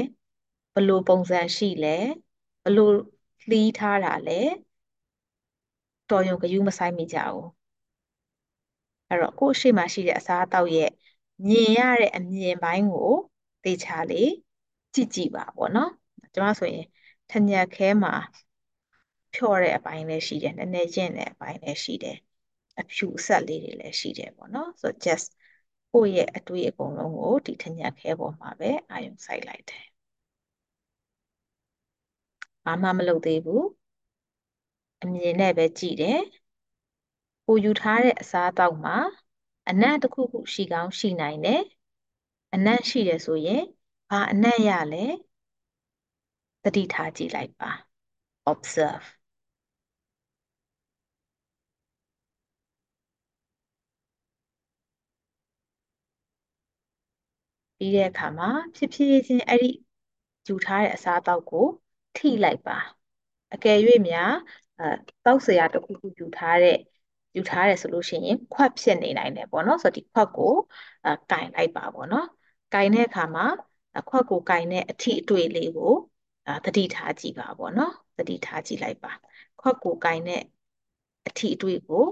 [0.75, 1.97] ဘယ်လိုပုံစံရှိလဲ
[2.65, 2.89] ဘယ်လို
[3.49, 4.41] လှီးထားတာလဲ
[6.12, 7.48] တော်ရုံကယူမဆိုင်မိကြဘူး
[9.08, 10.90] အဲ့တော့ကိုယ့်ရှိမှရှိတဲ့အစားအသောက်ရဲ့
[11.48, 13.12] မြင်ရတဲ့အမြင်ပိုင်းကို
[13.64, 14.30] သေချာလေး
[14.94, 15.90] ကြည့်ကြည့်ပါပေါ့နော်
[16.34, 16.86] ကျွန်မဆိုရင်
[17.30, 18.14] ထညက်ခဲမှာ
[19.34, 22.18] ဖြော့တဲ့အပိုင်းလည်းရှိတယ်နည်းနည်းကျင့်တဲ့အပိုင်းလည်းရှိတယ်
[22.80, 25.28] အဖြူအဆက်လေးတွေလည်းရှိတယ်ပေါ့နော်ဆိုတော့ just
[25.92, 29.86] ကိုယ့်ရဲ့အတွေ့အကုန်လုံးကိုဒီထညက်ခဲပေါ်မှာပဲအာရုံစိုက်လိုက်တယ်
[32.66, 33.64] ဘာမှမလုပ်သေးဘူး
[35.04, 36.20] အမြင်နဲ့ပဲကြည့်တယ်
[37.46, 38.98] ကိုယူထားတဲ့အစားအသောက်မှာ
[39.70, 41.62] အနံ့တစ်ခုခုရှိကောင်းရှိနိုင်တယ်
[42.54, 43.64] အနံ့ရှိတယ်ဆိုရင်
[44.10, 45.06] ဘာအနံ့ရလဲ
[46.64, 47.72] သတိထားကြည့်လိုက်ပါ
[48.52, 49.06] observe
[57.78, 59.70] ပြီးတဲ့အခါမှာဖြစ်ဖြစ်ချင်းအဲ့ဒီ
[60.48, 61.66] ယူထားတဲ့အစားအသောက်ကို
[62.16, 62.78] ထိလိုက်ပါ
[63.54, 64.32] အကယ်၍များ
[64.82, 64.88] အဲ
[65.26, 66.76] တောက်စရာတစ်ခုခုယူထားတဲ့
[67.36, 70.54] ယူထားတယ်ဆိုလို့ရှိရင်ခွက်ဖြစ်နေနိုင်တယ်ပေါ့နော်ဆိုတော့ဒီခွက်ကို
[71.06, 72.26] အဲကင်လိုက်ပါပေါ့နော်
[72.72, 73.46] ကင်တဲ့အခါမှာ
[74.10, 75.92] ခွက်ကိုကင်တဲ့အထိအတွေ့လေးကို
[76.46, 79.12] ဒါသတိထားကြည့်ပါပေါ့နော်သတိထားကြည့်လိုက်ပါ
[79.60, 80.42] ခွက်ကိုကင်တဲ့
[81.28, 82.04] အထီအတွေ့ကို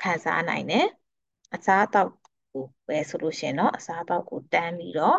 [0.00, 0.86] ခံစားနိုင်တယ်
[1.54, 2.10] အစားအသောက်
[2.52, 5.16] ကိုပဲဆိုလို့ရှိရင်တော့အစားအသောက်ကိုတန်းပြီးတော့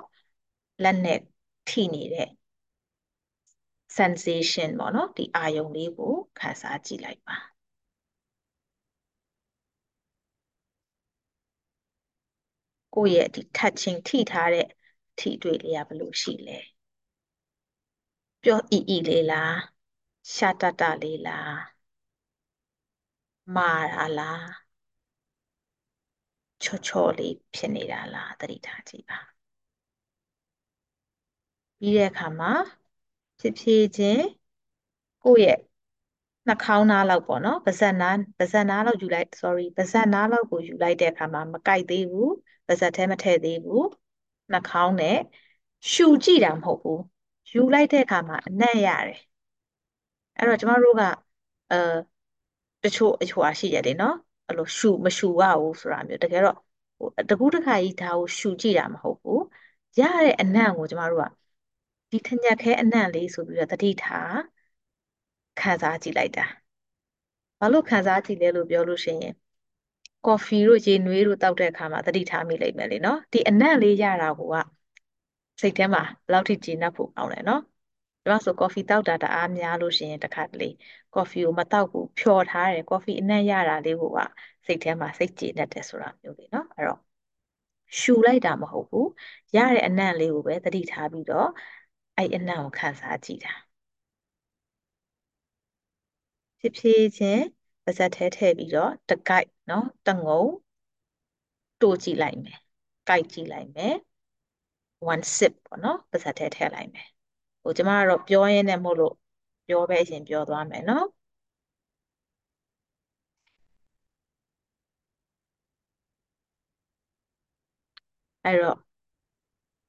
[0.84, 1.20] လက်နဲ့
[1.68, 2.28] ထိနေတဲ့
[3.98, 7.38] sensation ပေါ့နော်ဒီအာယုံလေးကိုခံစားကြည့်လိုက်ပါ
[12.96, 14.68] ကိုယ့်ရဲ့ဒီ touching ထိထားတဲ့
[15.20, 16.60] ထိတွေ့လေးကဘယ်လိုရှိလဲ
[18.44, 19.56] ပျော့အီအီလေးလား
[20.36, 21.56] ရှာတတလေးလား
[23.56, 24.46] မာတာလား
[26.64, 29.20] ချောချောလေးဖြစ်နေတာလားသတိထားကြည့်ပါ
[31.80, 32.52] ပြီးတဲ့အခါမှာ
[33.42, 34.24] ဖြစ်ဖြစ်ချင်း
[35.24, 35.58] ကိုယ့်ရဲ့
[36.48, 42.32] နှာခေါင်းသားလောက်ပေါ့နော်ပါးစပ်နားပါးစပ်နားလောက်ယူလိုက် sorry ပါးစပ်နားလောက်ကိုယူလိုက်တဲ့အခါမှာမကိုက်သေးဘူး
[42.68, 43.86] ပါးစပ်ထဲမထည့်သေးဘူး
[44.52, 45.16] နှာခေါင်းနဲ့
[45.94, 47.00] ရှူကြည့်တာမဟုတ်ဘူး
[47.52, 49.20] ယူလိုက်တဲ့အခါမှာအနံ့ရတယ်
[50.38, 51.02] အဲ့တော့ကျမတို့က
[51.70, 51.76] အဲ
[52.84, 54.16] တချို့အချို့အရှိရတယ်နော်
[54.48, 56.58] အဲ့လိုရှူမရှူရဘူးဆိုတာမျိုးတကယ်တော့
[56.98, 59.42] ဟိုတကူးတခါကြီးဒါကိုရှူကြည့်တာမဟုတ်ဘူး
[60.00, 61.26] ရတဲ့အနံ့ကိုကျမတို့က
[62.12, 64.36] ဒီထညက်ခဲအနံ့လေးဆိုပြီးတော့တတိထား
[65.60, 66.46] ခံစားကြည့်လိုက်တာ
[67.60, 69.34] ဘာလို့ခံစားကြည့်လဲလို့ပြောလို့ရှိရင်
[70.26, 74.42] ကော်ဖီတို့ရေနွေးတို့တောက်တဲ့အခါမှာသတိထားမိလိမ့်မယ်လေနော်ဒီအနံ့လေးရတာက
[75.62, 77.62] စိတ်ထဲမှာဘယ်လောက်ထိကျေနပ်ဖို့ကောင်းလဲနော်
[78.26, 80.66] ဒါဆိုကော်ဖီတောက်တာတအားများလို့ရှိရင်တခါတလေ
[81.14, 84.20] ကော်ဖီကိုမတောက်ဘူးဖြော်ထားတယ်ကော်ဖီအနံ့ရတာလေးကိုက
[84.66, 87.00] စိတ်ထဲမှာစိတ်ကျေနပ်တယ်ဆိုတာမျိုးလေနော်အဲ့တော့
[88.00, 89.08] ရှူလိုက်တာမဟုတ်ဘူး
[89.56, 91.48] ရတဲ့အနံ့လေးကိုပဲသတိထားပြီးတော့
[92.22, 93.54] အဲ့အနံ့ကိုခံစားကြည့်တာ
[96.60, 97.44] ဖြစ်ဖြစ်ချင်း
[97.86, 100.44] ပါဇက်ထဲထည့်ပြီးတော့တကိုက်နော်တငုံ
[101.82, 102.60] တိုးကြည့်လိုက်မယ်
[103.08, 103.96] ကိုက်ကြည့်လိုက်မယ်
[105.14, 107.08] one sip ပေါ့နော်ပါဇက်ထဲထည့်လိုက်မယ်
[107.64, 109.16] ဟိုကျမကတော့ပြောရင်းနဲ့မို့လို့
[109.68, 111.06] ပြောပဲအရင်ပြောသွားမယ်နော်
[118.46, 118.78] အဲ့တော့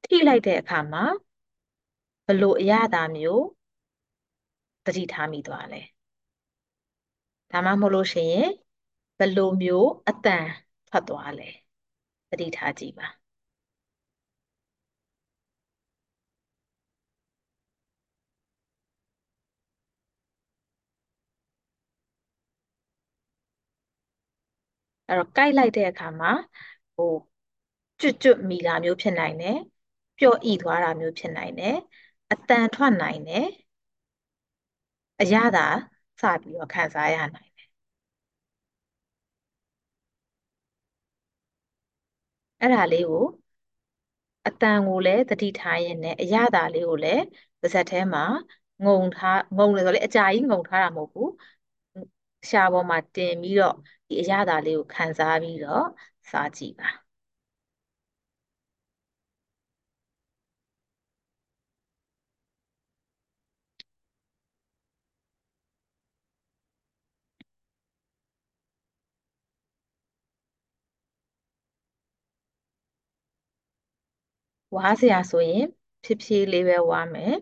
[0.05, 1.05] ထိလိုက်တဲ့အခါမှာ
[2.27, 3.45] ဘလို့အရသာမျိုး
[4.87, 5.83] သတိထားမိသွားလဲ
[7.51, 8.49] ဒါမှမဟုတ်လို့ရှိရင်
[9.19, 10.47] ဘလို့မျိုးအတန်
[10.89, 11.49] ထွက်သွားလဲ
[12.31, 13.07] သတိထားကြည့်ပါ
[25.09, 26.31] အဲ့တော့ကြိုက်လိုက်တဲ့အခါမှာ
[26.97, 27.07] ဟို
[28.01, 29.57] ကျွတ်ကျွတ်မိတာမျိုးဖြစ်နိုင်တယ်
[30.19, 31.77] ပျော့ဤသွားတာမျိုးဖြစ်နိုင်တယ်
[32.33, 33.47] အတန်ထွက်နိုင်တယ်
[35.21, 35.63] အရသာ
[36.21, 37.69] စပြီးတော့ခံစားရနိုင်တယ်
[42.61, 43.25] အဲ့ဒါလေးကို
[44.47, 47.23] အတန်ကိုလည်းသတိထားရင်းနဲ့အရသာလေးကိုလည်း
[47.61, 48.25] ပါးစပ်ထဲမှာ
[48.85, 51.29] ငုံထားငုံတယ်ဆိုလေအကြာကြီးငုံထားတာမဟုတ်ဘူး
[52.51, 53.75] ရှားပေါ်မှာတင်ပြီးတော့
[54.09, 55.85] ဒီအရသာလေးကိုခံစားပြီးတော့
[56.31, 57.02] စားကြည့်ပါ
[74.77, 75.65] ဝါးစရာဆိုရင်
[76.03, 77.35] ဖြည်းဖြည်းလေးပဲဝါမယ်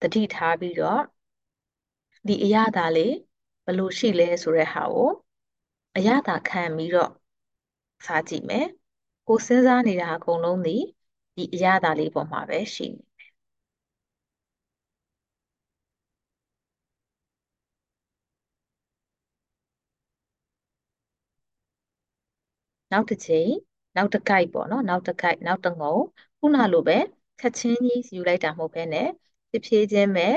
[0.00, 1.02] တတိထားပြီးတော့
[2.26, 3.14] ဒီအရသာလေး
[3.64, 5.10] ဘယ်လိုရှိလဲဆိုတဲ့ဟာကို
[5.96, 7.10] အရသာခံပြီးတော့
[8.06, 8.66] စားကြည့်မယ်
[9.26, 10.76] ကိုစဉ်းစားနေတာအကုန်လုံးဒီ
[11.36, 13.02] ဒီအရသာလေးပေါ်မှာပဲရှိနေ
[22.92, 23.50] နောက်တစ်ချိန်
[23.96, 25.94] နောက်တစ်ခိုက်ပေါ့နော်နောက်တစ်ခိုက်နောက်တစ်ငုံ
[26.38, 26.98] ခုနလိုပဲ
[27.38, 29.08] ချက်ချင်းကြီးယူလိုက်တာမဟုတ်ဘဲနဲ့
[29.50, 30.28] ဖြည်းဖြည်းချင်းပဲ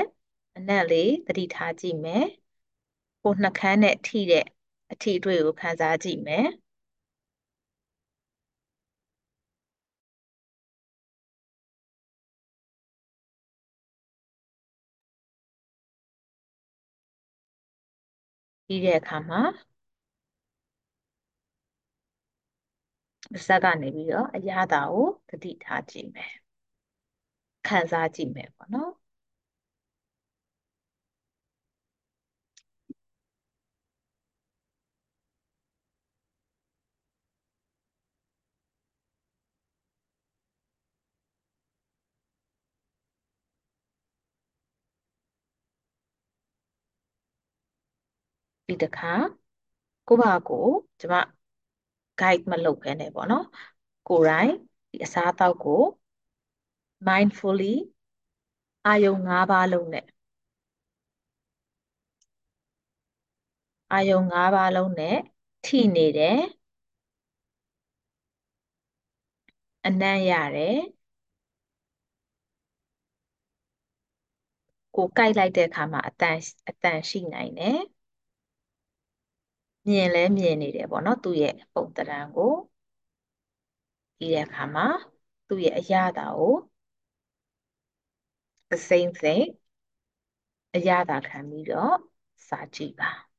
[0.56, 2.24] အနက်လေးသတိထားကြည့်မယ်
[3.22, 4.44] ကိုနှကန်းနဲ့ထိတဲ့
[4.90, 6.46] အထီအတွေ့ကိုခံစားကြည့်မယ်
[18.66, 19.40] ပြီးတဲ့အခါမှာ
[23.46, 26.32] ဇက်ကနေပြီးတော့အရာသာကိုသတိထားကြည့်မယ်
[27.66, 28.92] ခံစားကြည့်မယ်ပေါ့နော်
[48.68, 49.12] ဒီတစ်ခါ
[50.08, 50.66] ကိုဘာကို
[51.00, 51.14] ကျမ
[52.20, 53.44] guide မလုပ်ခဲနဲ့ပေါ့နော်
[54.06, 54.50] ကိုယ်တိုင်
[54.90, 55.80] ဒီအစားအသောက်ကို
[57.06, 57.74] mindfully
[58.86, 60.06] အာယုံ၅ပါးလုံးနဲ့
[63.92, 65.16] အာယုံ၅ပါးလုံးနဲ့
[65.64, 66.38] ထိနေတယ်
[69.86, 70.76] အနံ့ရတယ်
[74.94, 77.78] ကိုကြိုက်လိုက်တဲ့အခါမှာအတန်အတန်ရှိနိုင်တယ်
[79.88, 82.52] မြင်လဲမြင်နေတယ်ပေါ့နော်သူ့ရဲ့ပုံသဏ္ဍာန်ကို
[84.18, 84.86] ပြီးတဲ့အခါမှာ
[85.48, 86.54] သူ့ရဲ့အရသာကို
[88.70, 89.44] the same thing
[90.74, 91.96] အရသာခံပြီးတော့
[92.48, 93.29] စာကြည့်ပါ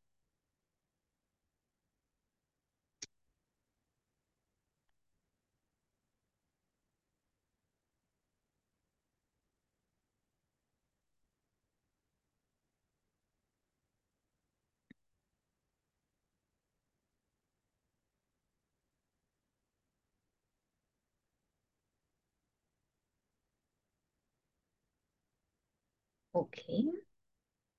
[26.36, 26.82] okay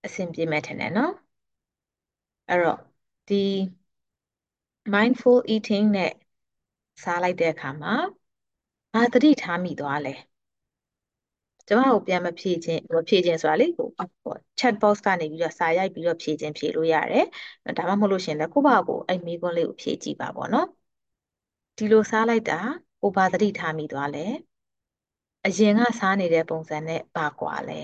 [0.04, 1.12] အဆင်ပြေမဲ့ထင်တယ်နော်
[2.48, 2.78] အဲ့တော့
[3.28, 3.36] ဒီ
[4.94, 6.12] mindful eating နဲ့
[7.02, 7.94] စားလိုက်တဲ့အခါမှာ
[8.94, 10.14] ဘာသတိထားမိသွားလဲ
[11.68, 13.88] ကျမကိုပြန်မဖြေခြင်းမဖြေခြင်းဆိုတာလေဟို
[14.58, 17.24] chat box ကနေပြီးတော့စာရိုက်ပြီးတော့ဖြေခြင်းဖြေလို့ရတယ်
[17.78, 20.66] ဒါမှမဟုတ်လို့ရှင်လည်းကိုယ့်ဘာကိုအဲ့မေးခွန်းလေးကိုဖြေကြည့်ပါပေါ့နော်
[21.76, 22.60] ဒီလိုစားလိုက်တာ
[23.00, 24.26] ကိုဘာသတိထားမိသွားလဲ
[25.46, 27.80] အရင်ကစားနေတဲ့ပုံစံနဲ့ဘာကွာလဲ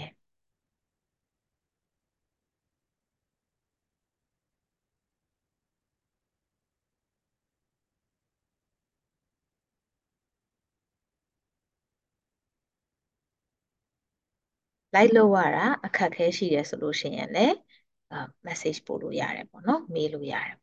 [14.95, 17.55] လိုက်လို့ရတာအခက်ခဲရှိတယ်ဆိုလို့ရှိရင်လည်း
[18.11, 20.57] အာ message ပို့လို့ရတယ်ပေါ့နော်မေးလို့ရတယ်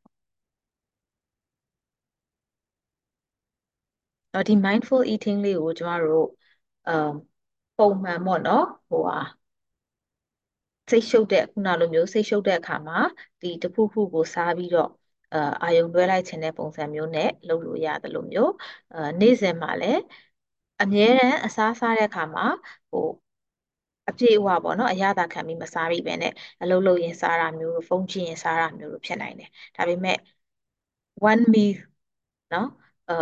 [4.34, 6.28] တော့ဒီ mindful eating လေးကိုကျမတို့
[6.88, 7.12] အမ်
[7.78, 9.18] ပုံမှန်ပေါ့နော်ဟိုဟာ
[10.90, 13.00] စိတ်ရှုပ်တဲ့ခုနလိုမျိုးစိတ်ရှုပ်တဲ့အခါမှာ
[13.42, 14.90] ဒီတစ်ခုခုကိုစားပြီးတော့
[15.34, 18.52] အာအာယုံလွှဲလိုက်ခြင်းတဲ့ပုံစံမျိုးနဲ့လုပ်လို့ရတယ်လို့မျိုး
[18.94, 20.00] အာနေ့စဉ်မှာလည်း
[20.82, 22.46] အမြဲတမ်းအစားစားတဲ့အခါမှာ
[22.92, 23.02] ဟို
[24.08, 30.18] အပြည့်အဝပေါ့နော်အရသာခံပြီးမစားပြီးပဲနဲ့အလုပ်လုပ်ရင်စားတာမျိုးလို့ဖုန်းကြည့်ရင်စားတာမျိုးလို့ဖြစ်နိုင်တယ်ဒါပေမဲ့
[31.32, 31.78] one meal
[32.54, 32.68] နော်
[33.10, 33.14] အာ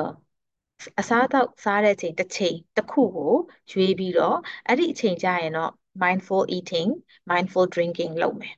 [1.00, 3.34] အစားအသောက်စားတဲ့အချိန်တစ်ချိန်တစ်ခုကို
[3.72, 5.72] ရွေးပြီးတော့အဲ့ဒီအချိန်ကျရင်တော့
[6.04, 6.90] mindful eating
[7.32, 8.56] mindful drinking လုပ်မယ်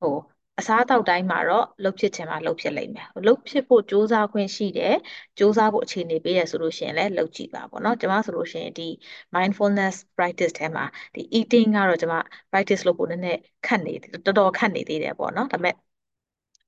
[0.00, 0.16] ဟို
[0.58, 4.94] အစားအသောက်တိုင်းမှာတော့လှုပ်ဖြစ်ချင်မှလှုပ်ဖြစ်လိမ့်မယ်လှုပ်ဖြစ်ဖို့စူးစမ်းခွင့်ရှိတယ်
[5.38, 8.88] စူးစမ်းဖို့အခြေအနေပေးရဆိုလို့ရှိရင်လည်းလှုပ်ကြည့်ပါပေါ့နော်ကျွန်မဆိုလို့ရှိရင်ဒီ
[9.34, 12.16] mindfulness practice ထဲမှာဒီ eating ကတော့ကျွန်မ
[12.50, 15.74] practice လုပ်ဖို့နည်းနည်းခက်နေတော်တော်ခက်နေသေးတယ်ပေါ့နော်ဒါပေမဲ့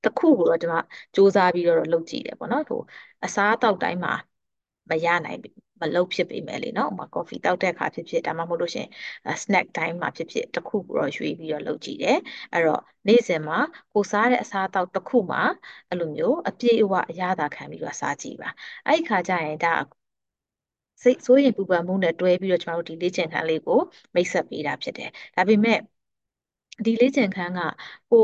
[0.03, 0.77] တခုကိုတော့ကျွန်မ
[1.15, 2.79] စူးစမ်းပြီးတော့လှုပ်ကြည့်တယ်ပေါ့နော်ဟို
[3.23, 4.11] အစားအသောက်တိုင်းမှာ
[4.89, 5.39] မရနိုင်
[5.81, 8.87] မလုပ်ဖြစ်ပေမဲ့လေနော်ဥပမာ coffee တောက်တဲ့အခါဖြစ်ဖြစ်ဒါမှမဟုတ်လို့ရှင်
[9.43, 12.17] snack time မှာဖြစ်ဖြစ်တစ်ခုကိုတော့ရွေးပြီးတော့လုပ်ကြည့်တယ်
[12.51, 13.57] အဲ့တော့နေ့စဉ်မှာ
[13.93, 15.41] ကိုစားတဲ့အစားအသောက်တစ်ခုမှာ
[15.89, 18.49] အဲ့လိုမျိုးအပြည့်အဝအရသာခံပြီးတော့စားကြည့်ပါ
[18.85, 19.69] အဲ့ဒီခါကျရင်ဒါ
[21.03, 23.79] စိတ်ဆိုးရင်ပူပန်မှုနဲ့တွဲပြီးတော့ကျွန်တော်တို့ဒီလေ့ကျင့်ခန်းလေးကို
[24.15, 25.77] မိတ်ဆက်ပေးတာဖြစ်တယ်ဒါပေမဲ့
[26.85, 27.59] ဒီလေ့ကျင့်ခန်းက
[28.09, 28.19] ကို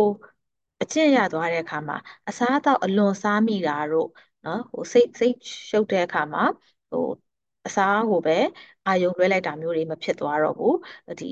[0.82, 4.08] အကျင့်ရသွားတဲ့အခါမှာအစားအသောက်အလွန်စားမိတာတို့
[4.44, 5.36] နော်ဟိုစိတ်စိတ်
[5.70, 6.44] ရှုပ်တဲ့အခါမှာ
[6.90, 7.00] ဟို
[7.66, 8.34] အစားကိုပဲ
[8.86, 10.76] အာယုံလွှဲလိုက်တာမျိုးတွေမဖြစ်သွားတော့ဘူး
[11.20, 11.26] ဒီ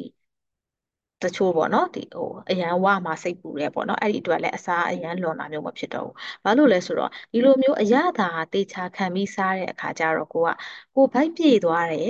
[1.24, 10.50] တချို့ပေါ့နော်ဒီဟိုအရန်ဝမှာစိတ်ပူတယ်ပေါ့နော်အဲ့ဒီအတွက်လည်းအစားအရန်လွန်တာမျိုးမဖြစ်တော့ဘူးဘာလို့လဲဆိုတော့ဒီလိုမျိုးအရသာတေချာခံပြီးစားတဲ့အခါကျတော့ကိုက
[10.96, 12.10] ကိုဗိုက်ပြေသွားတယ်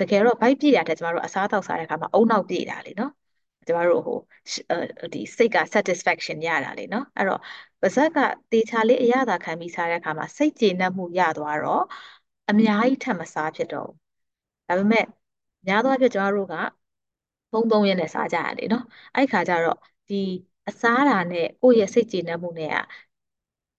[0.00, 3.10] တကယ်တော့ဗိုက်ပြေတာတဲ့ကျမတို့အစားတောက်စားတဲ့အခါမှာအုံနောက်ပြေတာလေနော်
[3.66, 4.16] ကျမတို့ဟို
[5.12, 7.40] ဒီစိတ်က satisfaction ရတာလေနော်အဲ့တော့
[7.82, 8.18] ပါဇက်က
[8.52, 11.82] တေချာလေးအရသာခံပြီးစားတဲ့အခါမှာစိတ်ကျေနပ်မှုရသွားတော့
[12.48, 13.96] အများကြီးထပ်မစားဖြစ်တော့ဘူး
[14.68, 15.04] ဒါပေမဲ့
[15.66, 16.54] များသောအားဖြင့်ကျမတို့က
[17.50, 19.78] ဖုံးသုံးရင်းနဲ့စားကြရတယ်နော်အဲ့ခါကျတော့
[20.08, 20.16] ဒီ
[20.68, 22.76] အစားတာနဲ့ကိုယ့်ရဲ့စိတ်ကျေနပ်မှုနဲ့က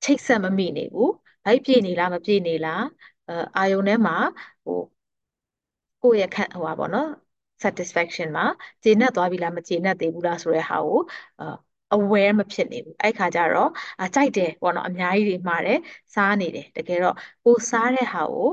[0.03, 1.11] ချိတ်ဆက်မမိနေဘူး
[1.45, 2.83] ဘိုက်ပြေနေလားမပြေနေလား
[3.27, 4.15] အာအာယုံထဲမှာ
[4.63, 4.75] ဟို
[6.01, 7.07] ကိုယ့်ရဲ့ခန့်ဟိုပါပေါ့နော်
[7.63, 8.45] satisfaction မှာ
[8.83, 10.99] ကျေနပ်သွားပြီလားမကျေနပ်သေးဘူးလားဆိုတဲ့ဟာကို
[11.39, 11.45] အာ
[11.95, 13.69] aware မဖြစ်နေဘူးအဲ့ခါကျတော့
[14.01, 15.77] အကြိုက်တယ်ပေါ့နော်အများကြီးတွေမှားတယ်
[16.15, 18.47] စားနေတယ်တကယ်တော့ကိုစားတဲ့ဟာကို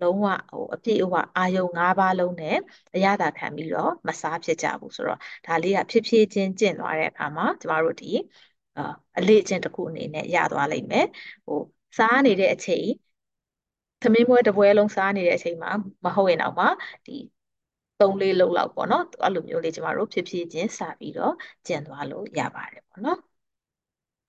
[0.00, 2.56] လုံးဝဟိုအပြည့်အဝအာယုံ၅ပါးလုံးနဲ့
[2.94, 8.06] အရသာခံပြီးတော့မစားဖြစ်ကြဘူးဆိုတော့ဒါလေးကဖြစ်ဖြစ်ချင်းကျင့်သွားတဲ့အခါမှာကျမတို့ဒီ
[8.76, 8.82] အာ
[9.18, 11.04] အလေးအကျင့်တစ်ခုအနေနဲ့ရသွားလိမ့်မယ်
[11.46, 11.56] ဟို
[11.98, 12.86] စားနေတဲ့အချိန်
[14.02, 15.70] သမင်းပွဲတစ်ပွဲလုံးစားနေတဲ့အချိန်မှာ
[16.04, 16.66] မဟုတ်ရင်တော့မှ
[17.06, 17.12] ဒီ
[17.98, 21.32] သုံးလေးလုံးလောက်ပေါ့နော်အဲ့လိုမျိုးလေးကျမတို့ဖြစ်ဖြစ်ချင်းစပြီးတော့
[21.66, 23.18] ကျင့်သွားလို့ရပါတယ်ပေါ့နော်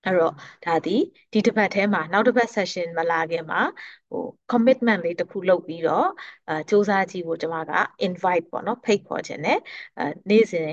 [0.05, 0.33] အဲ့တော့
[0.65, 0.91] ဒါဒီ
[1.33, 3.61] ဒီတစ်ပတ်ထဲမှာနောက်တစ်ပတ် session မလာခင်မှာ
[4.09, 6.07] ဟို commitment လေးတစ်ခုလုပ်ပြီးတော့
[6.47, 7.71] အဲစူးစမ်းကြည့်ဖို့ကျွန်မက
[8.05, 9.57] invite ပေါ့နော်ဖိတ်ခေါ်ခြင်းနဲ့
[9.97, 10.71] အဲနေ့စဉ်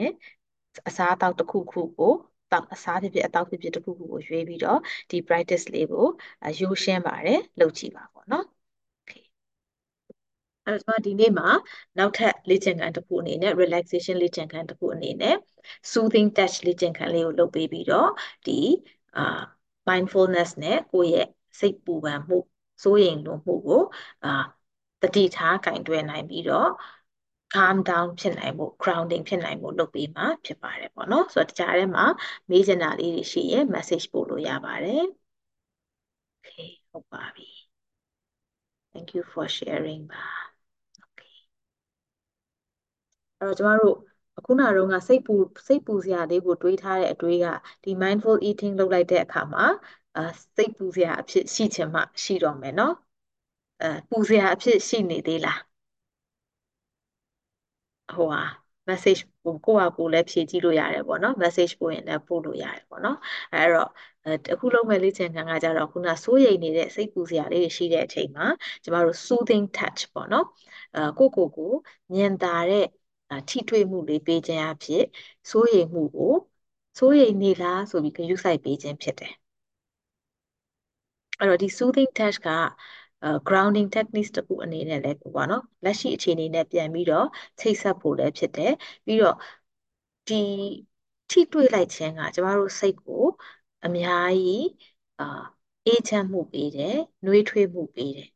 [0.88, 2.12] အစားအသောက်တစ်ခုခုကို
[2.50, 4.78] တောက်အစားဖြစ်ဖြစ်အသောက်ဖြစ်ဖြစ်တစ်ခုခုကိုရွေးပြီးတော့
[5.10, 6.04] ဒီ practice လေးကို
[6.60, 8.55] ရိုးရှင်းပါတယ်လုပ်ကြည့်ပါပေါ့နော် okay
[10.66, 11.48] အဲ့တော့ဒီနေ့မှာ
[11.98, 15.34] နောက်ထပ်လေ့ကျင့်ခန်းတစ်ခုအနေနဲ့ relaxation လေ့ကျင့်ခန်းတစ်ခုအနေနဲ့
[15.92, 18.10] soothing touch လေ့ကျင့်ခန်းလေးကိုလုပ်ပေးပြီးတော့
[18.46, 18.52] ဒီ
[19.16, 19.22] အာ
[19.88, 21.26] mindfulness နဲ့ကိုယ့်ရဲ့
[21.60, 22.36] စိတ်ပူပန်မှု
[22.84, 23.82] စိုးရိမ်လွန်မှုကို
[24.24, 24.28] အာ
[25.02, 26.68] တတိထားကင်တွယ်နိုင်ပြီးတော့
[27.54, 32.04] calm down ဖြစ်နိုင်မှု grounding ဖြစ်နိုင်မှုလုပ်ပေးမှာဖြစ်ပါတယ်ပေါ့နော်ဆိုတော့တခြားထဲမှာ
[32.50, 35.02] မေးချင်တာလေးတွေရှိရင် message ပို့လို့ရပါတယ်
[36.44, 37.48] okay ဟုတ်ပါပြီ
[38.92, 40.45] thank you for sharing ပါ okay
[43.40, 43.94] အဲ့တော့ကျမတို့
[44.38, 45.32] အခုနကတော့စိတ်ပူ
[45.66, 47.46] စိတ်ပူစရာလေးကိုတွေးထားတဲ့အတွေးက
[47.84, 49.64] ဒီ mindful eating လုပ်လိုက်တဲ့အခါမှာ
[50.16, 50.22] အာ
[50.56, 52.94] စိတ်ပူစရာအဖြစ်ရှိချင်မှရှိတော့မယ်နော်
[53.80, 55.58] အဲပူစရာအဖြစ်ရှိနေသေးလား
[58.14, 58.42] ဟိုဟာ
[58.88, 63.16] message ကိုကိုယ့်ဟာကိုယ်လည်းဖြည့်ကြည့်လို့ရတယ်ပေါ့နော် message ပို့ရင်လည်းပို့လို့ရတယ်ပေါ့နော်
[63.52, 63.88] အဲ့တော့
[64.52, 68.46] အခုလုံးမဲ့လေ့ကျင့်ခန်းကကြတော့ခုနစိုးရိမ်နေတဲ့စိတ်ပူစရာလေးတွေရှိတဲ့အချိန်မှာ
[68.82, 70.46] ကျမတို့ soothing touch ပေါ့နော်
[70.94, 71.72] အဲကိုကိုကို
[72.14, 72.84] မြင်တာတဲ့
[73.48, 75.02] ထိတွေ့မှုလေးပေးခြင်းအဖြစ်
[75.50, 76.32] စိုးရိမ်မှုကို
[76.98, 79.32] စိုးရိမ်နေလားဆိုပြီးဂရုစိုက်ပေးခြင်းဖြစ်တယ်
[81.38, 82.48] အဲ့တော့ဒီ soothing touch က
[83.48, 87.26] grounding techniques တခုအနေနဲ့လည်းပေါ့နော်လက်ရှိအခြေအနေနဲ့ပြန်ပြီးတော့
[87.60, 88.72] ချိတ်ဆက်ဖို့လည်းဖြစ်တယ်
[89.06, 89.36] ပြီးတော့
[90.28, 90.36] ဒီ
[91.30, 93.24] ထိတွေ့လိုက်ခြင်းကကျမတို့စိတ်ကို
[93.84, 94.66] အများကြီး
[95.18, 95.24] အာ
[95.86, 98.28] အေးချမ်းမှုပေးတယ်နှွေးထွေးမှုပေးတယ်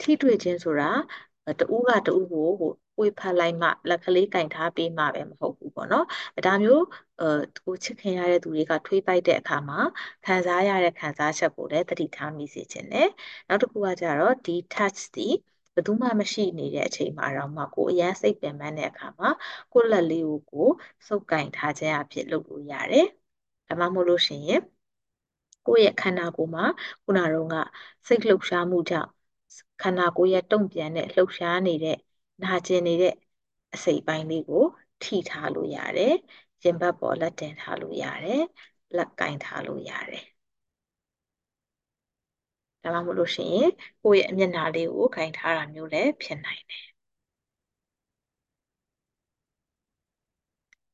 [0.00, 0.90] ထိတွေ့ခြင်းဆိုတာ
[1.58, 6.04] တူကတူကိုဟို ပွေဖက်လိုက်မှလက်ကလေးကင်ထားပေးမှပဲမဟုတ်ဘူးပေါ့နော်
[6.46, 6.82] ဒါမျိုး
[7.20, 7.26] အဲ
[7.64, 9.80] ကိုချစ်ခင်ရတဲ့သူတွေကထွေးပိုက်တဲ့အခါမှာ
[10.24, 13.08] ခံစားရတဲ့ခံစားချက်ကိုလည်းသတိထားမိစေခြင်းနဲ့
[13.48, 15.28] နောက်တစ်ခုကကြတော့ဒီ touch ဒီ
[15.74, 19.28] ဘယ်သူမှမရှိနေတဲ့အချိန်မှာတော့မှကိုအရန်စိတ်ပင်ပန်းတဲ့အခါမှာ
[19.72, 20.68] ကိုလက်လေးကိုကို
[21.08, 23.06] စုပ်ကင်ထားခြင်းအဖြစ်လုပ်လို့ရတယ်
[23.66, 24.60] ဒါမှမဟုတ်လို့ရှိရင်
[25.66, 26.64] ကိုယ့်ရဲ့ခန္ဓာကိုယ်မှာ
[27.04, 27.54] ခုနကတော့က
[28.06, 29.10] စိတ်လှုပ်ရှားမှုကြောင့်
[29.80, 31.96] ခန္ဓာကိုယ်ရဲ့တုံ့ပြန်တဲ့လှုပ်ရှားနေတဲ့
[32.42, 33.12] နာကျင်နေတဲ့
[33.74, 34.64] အစိတ်ပိုင်းလေးကို
[35.02, 36.12] ထိထားလို့ရတယ်။
[36.62, 38.40] ရင်ဘတ်ပေါ်လက်တင်ထားလို့ရတယ်။
[38.96, 40.22] လက်ကင်ထားလို့ရတယ်။
[42.82, 43.70] ဒါမှမဟုတ်လို့ရှိရင်
[44.02, 46.84] ကိုယ့်ရဲ့အမျက်နှာလေးကိုကင်ထားတာမျိုးလည်းဖြစ်နိုင်တယ်။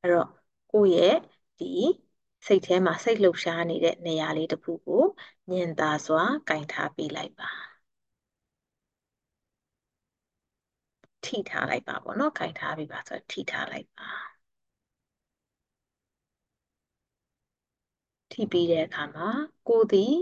[0.00, 0.28] အဲ့တော့
[0.72, 1.16] ကိုယ့်ရဲ့
[1.58, 1.66] ဒီ
[2.46, 5.02] စိတ်ထဲမှာစိတ်လှုပ်ရှားနေတဲ့နေရာလေးတစ်ခုကို
[5.50, 7.71] ညင်သာစွာကင်ထားပေးလိုက်ပါ
[11.24, 14.08] ထိထားလိုက်ပါပေါ့နော်ကင်ထားပြီးပါဆိုထိထားလိုက်ပါ
[18.30, 19.28] ထိပြီးတဲ့အခါမှာ
[19.68, 20.12] ကိုသည်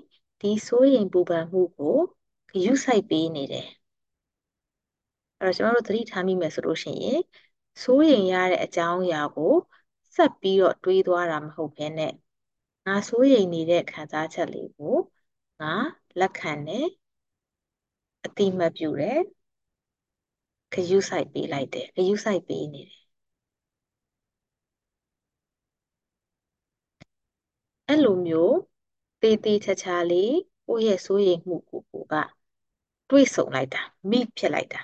[0.41, 1.99] ဒီစိုးရိမ်ပူပန်မှုကို
[2.51, 3.69] ဂရုစိုက်ပေးနေတယ်
[5.41, 7.21] အဲ့တော့ကျွန်တော်တို့သတိထားမိမယ်ဆိုလို့ရှိရင်
[7.83, 9.55] စိုးရိမ်ရတဲ့အကြောင်းအရာကို
[10.17, 12.13] ဆက်ပြီးတော့တွေးသွားတာမဟုတ်ဘဲနဲ့
[12.87, 14.97] ငါစိုးရိမ်နေတဲ့ခံစားချက်လေးကို
[15.61, 15.75] ငါ
[16.19, 16.87] လက်ခံတယ်
[18.25, 19.21] အတိမတ်ပြုတယ်
[20.73, 23.01] ဂယုစိုက်ပေးလိုက်တယ်ဂယုစိုက်ပေးနေတယ်
[27.89, 28.55] အဲ့လိုမျိုး
[29.23, 30.35] တေးသေးချာချာလေး
[30.67, 32.15] ကိုယ့်ရဲ့စိုးရိမ်မှုကိုကိုက
[33.11, 33.81] တွေးဆုံလိုက်တာ
[34.11, 34.81] မိဖြစ်လိုက်တာ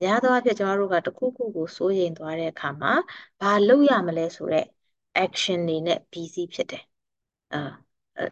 [0.00, 2.92] များသောအားဖြင့်ကျမတို့ကတခုခုကိုစိုးရိမ်သွားတဲ့အခါမှာ
[3.40, 4.66] ဘာလုပ်ရမလဲဆိုတော့
[5.24, 6.82] action တွေနဲ့ busy ဖြစ်တယ်
[7.52, 7.58] အာ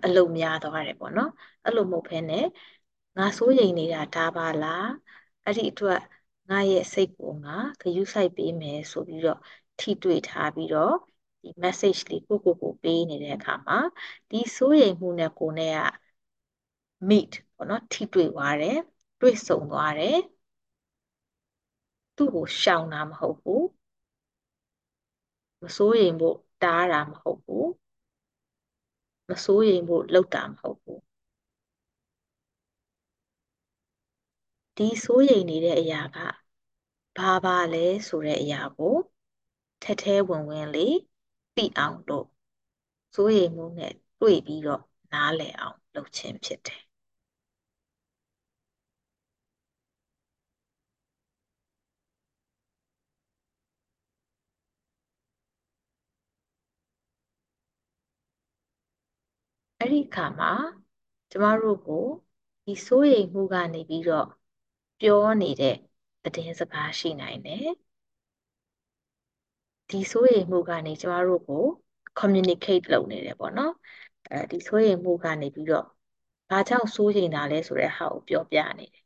[0.05, 1.31] အလုပ်များသွားတယ်ပေါ့နော်
[1.65, 2.45] အဲ့လိုမဟုတ်ဘဲနဲ့
[3.19, 4.87] ငါစိုးရိမ်နေတာဒါပါလား
[5.45, 5.99] အဲ့ဒီအတွက်
[6.49, 9.39] ငါရဲ့စိတ်ကိုငါဂရုစိုက်ပေးမယ်ဆိုပြီးတော့
[9.79, 10.95] ထိတွေ့ထားပြီးတော့
[11.43, 13.79] ဒီ message လေးကိုကိုကိုပေးနေတဲ့အခါမှာ
[14.31, 15.81] ဒီစိုးရိမ်မှုနဲ့ကိုနဲ့က
[17.09, 18.79] meet ပေါ့နော်ထိတွေ့သွားတယ်
[19.21, 20.17] တွေ့ဆုံသွားတယ်
[22.17, 23.65] သူ့ကိုရှောင်တာမဟုတ်ဘူး
[25.63, 27.69] မစိုးရိမ်ဖို့တားတာမဟုတ်ဘူး
[29.29, 31.01] မစိုးရိမ်ဖို့လုပ်တာမဟုတ်ဘူး
[34.79, 36.19] ဒီစိုးရိမ်နေတဲ့အရာက
[37.17, 38.97] ဘာပါလဲဆိုတဲ့အရာကို
[39.83, 40.97] ထက်ထဲဝင်ဝင်လေး
[41.57, 42.27] သိအောင်လို့
[43.15, 44.83] စိုးရိမ်မှုနဲ့တွေ့ပြီးတော့
[45.13, 46.83] နားလည်အောင်လုပ်ခြင်းဖြစ်တယ်
[59.81, 60.53] အဲ့ဒီအခါမှာ
[61.31, 62.07] ကျမတို့ကို
[62.67, 64.29] ဒီစိုးရိမ်မှုကနေပြီးတော့
[65.01, 65.75] ပြောနေတဲ့
[66.23, 67.69] သတင်းစကားရှိနိုင်တယ်
[69.91, 71.65] ဒီစိုးရိမ်မှုကနေကျမတို့ကို
[72.19, 73.73] communicate လုပ်နေတယ်ပေါ့နော်
[74.31, 75.87] အဲဒီစိုးရိမ်မှုကနေပြီးတော့
[76.51, 79.03] ဘာကြောင့်စိုးရိမ်တာလဲဆိုတဲ့ဟာကိုပြောပြနေတယ်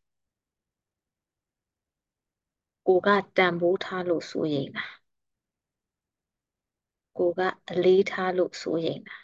[2.86, 4.84] ကိုကတန်ဖိုးထားလို့စိုးရိမ်တာ
[7.18, 7.40] ကိုက
[7.70, 9.16] အလေးထားလို့စိုးရိမ်တာ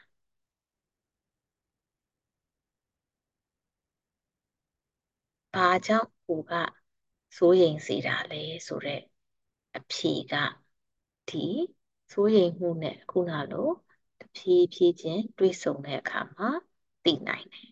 [5.55, 6.53] ဘာကြောင့် ကိုက
[7.37, 9.03] စိုးရိမ်စေတာလဲဆိုတော့
[9.77, 10.35] အဖြေက
[11.29, 11.47] ဒီ
[12.13, 13.69] စိုးရိမ်မှုနဲ့ခုနလို
[14.21, 16.51] တဖြည်းဖြည်းချင်းတွေးဆုံတဲ့အခါမှာ
[17.05, 17.71] သိနိုင်တယ်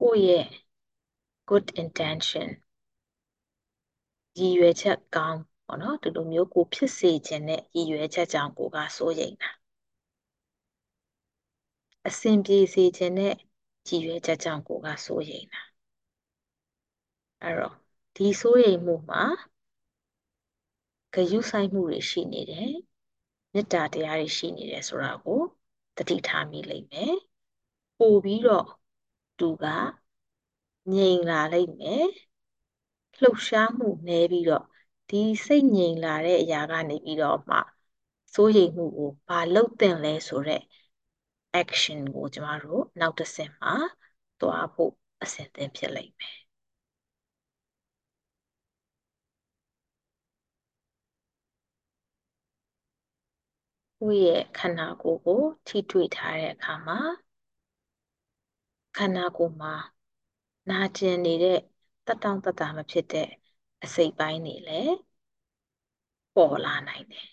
[0.00, 0.46] ကိုယ့်ရဲ့
[1.48, 2.48] good intention
[4.38, 9.50] ရည်ရွယ်ချက်ကောင်းပေါ့နော်ဒီလိုမျိုးကိုဖြစ်စေခြင်းနဲ့ရည်ရွယ်ချက်ကြောင့်ကိုကစိုးရိမ်တာ
[12.06, 13.34] အဆင်ပြေစေခြင်းနဲ့
[13.88, 15.62] ရည်ရွယ်ချက်ကြောင့်ကိုကစိုးရိမ်တာ
[17.42, 17.74] အဲ့တော့
[18.16, 19.22] ဒီစိုးရိမ်မှုမှာ
[21.14, 22.72] ဂရုစိုက်မှုတွေရှိနေတယ်
[23.52, 25.40] မေတ္တာတရားတွေရှိနေတယ်ဆိုတာကို
[25.96, 27.14] သတိထားမိလိမ့်မယ်
[27.98, 28.66] ပို့ပြီးတော့
[29.38, 29.64] သူက
[30.92, 32.06] ငြိမ်လာလိမ့်မယ်
[33.20, 34.64] လှုပ်ရှားမှုနည်းပြီးတော့
[35.10, 37.56] ဒီစိတ်ငြိမ်လာတဲ့အရာကနေပြီးတော့မှ
[38.34, 40.62] စိုးရိမ်မှုကိုဘာလုပ်သင့်လဲဆိုတော့
[41.60, 43.74] action ကိုကျမတို့နောက်တစ်ဆင့်မှာ
[44.40, 44.92] သွားဖို့
[45.22, 46.36] အဆင်သင့်ဖြစ်လိမ့်မယ်
[54.00, 56.98] ကိုယ့်ရဲ့ခန္ဓာကိုယ်ကိုထိတွေ့ထားတဲ့အခါမှာ
[58.96, 59.72] ခန္ဓာကိုယ်မှာ
[60.68, 61.58] နာကျင်နေတဲ့
[62.06, 63.28] တက်တောင့်တက်တာမဖြစ်တဲ့
[63.82, 64.92] အစိတ်ပိုင်းတွေလည်း
[66.34, 67.28] ပေါ်လာနိုင်တယ်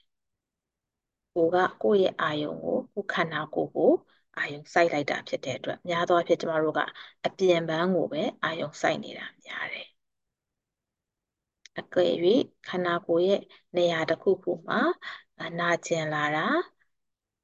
[1.34, 3.92] ကိုကကိုယ့်ရဲ့အာယုံကို ကိုယ်ခန္ဓာကိုယ်ကို
[4.38, 6.80] အာယုံစိုက်လိုက်တာဖြစ်တဲ့အတွက်များသောအားဖြင့်ကျမတို့က
[7.26, 9.88] အပြင်ပန်းကိုပဲအာယုံစိုက်နေတာများတယ်
[11.80, 12.14] အကယ်၍
[12.68, 13.42] ခန္ဓာကိုယ်ရဲ့
[13.76, 14.80] နေရာတစ်ခုခုမှာ
[15.60, 16.48] နာကျင်လာတာ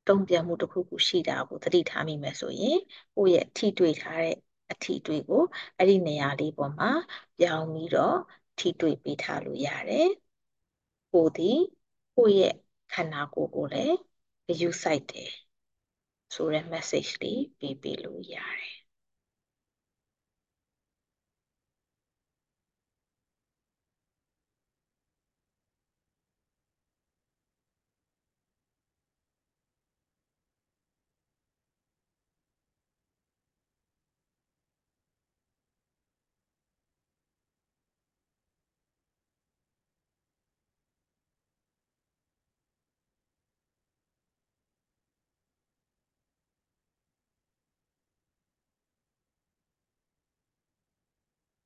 [0.08, 2.78] တုံ့ပြန်မှုတစ်ခုခုရှိတာကိုသတိထားမိမယ်ဆိုရင်
[3.16, 4.36] ကိုယ့်ရဲ့ထိတွေ့ထားတဲ့
[4.72, 5.42] အထီတွေ့ကို
[5.78, 6.90] အဲ့ဒီနေရာလေးပေါ်မှာ
[7.38, 8.18] ပြောင်းပြီးတော့
[8.58, 10.08] ထိတွေ့ပေးထားလို့ရတယ်။
[11.12, 11.52] ကိုဒီ
[12.16, 12.54] ကိုယ့်ရဲ့
[12.92, 13.96] ခန္ဓာကိုယ်ကိုလည်း
[14.62, 15.32] ယူဆိုင်တယ်
[16.36, 18.79] ဆိုတဲ့ message လေးပေးပေးလို့ရတယ်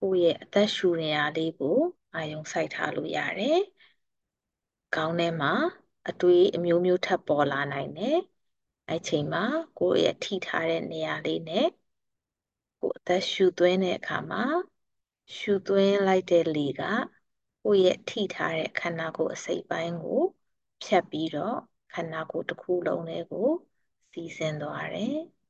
[0.05, 1.77] ကိုယ့်ရဲ့အသက်ရှူနေရလေးကို
[2.15, 3.59] အာယုံစိုက်ထားလို့ရတယ်။
[4.93, 5.53] ခေါင်းထဲမှာ
[6.09, 8.17] အတွေးအမျိုးမျိုးထပ်ပေါ်လာနိုင်တယ်။
[8.89, 9.43] အဲ့ချိန်မှာ
[9.79, 11.67] ကိုယ့်ရဲ့ထိထားတဲ့နေရာလေးနဲ့
[12.79, 14.43] ကိုယ်အသက်ရှူသွင်းတဲ့အခါမှာ
[15.37, 16.81] ရှူသွင်းလိုက်တဲ့လေက
[17.63, 20.21] ကိုယ့်ရဲ့ထိထားတဲ့ခန္ဓာကိုယ်အစိတ်ပိုင်းကို
[20.83, 21.57] ဖြတ်ပြီးတော့
[21.93, 23.47] ခန္ဓာကိုယ်တစ်ခုလုံးလေးကို
[24.13, 25.15] စီးဆင်းသွားတယ်။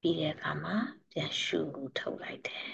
[0.00, 0.76] ပြီးတဲ့အခါမှာ
[1.14, 1.60] ပြန်ရှူ
[1.98, 2.64] ထုတ်လိုက်တယ်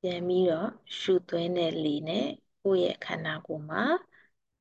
[0.00, 0.68] ပြန်ပြီးတော့
[0.98, 2.26] ရှူသွင်းတဲ့လေနဲ့
[2.62, 3.84] ကိုယ့်ရဲ့ခန္ဓာကိုယ်မှာ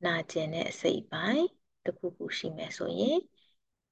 [0.06, 1.46] နာကျင်တဲ့အစိတ်ပိုင်း
[1.86, 3.18] တစ်ခုခုရှိမယ်ဆိုရင်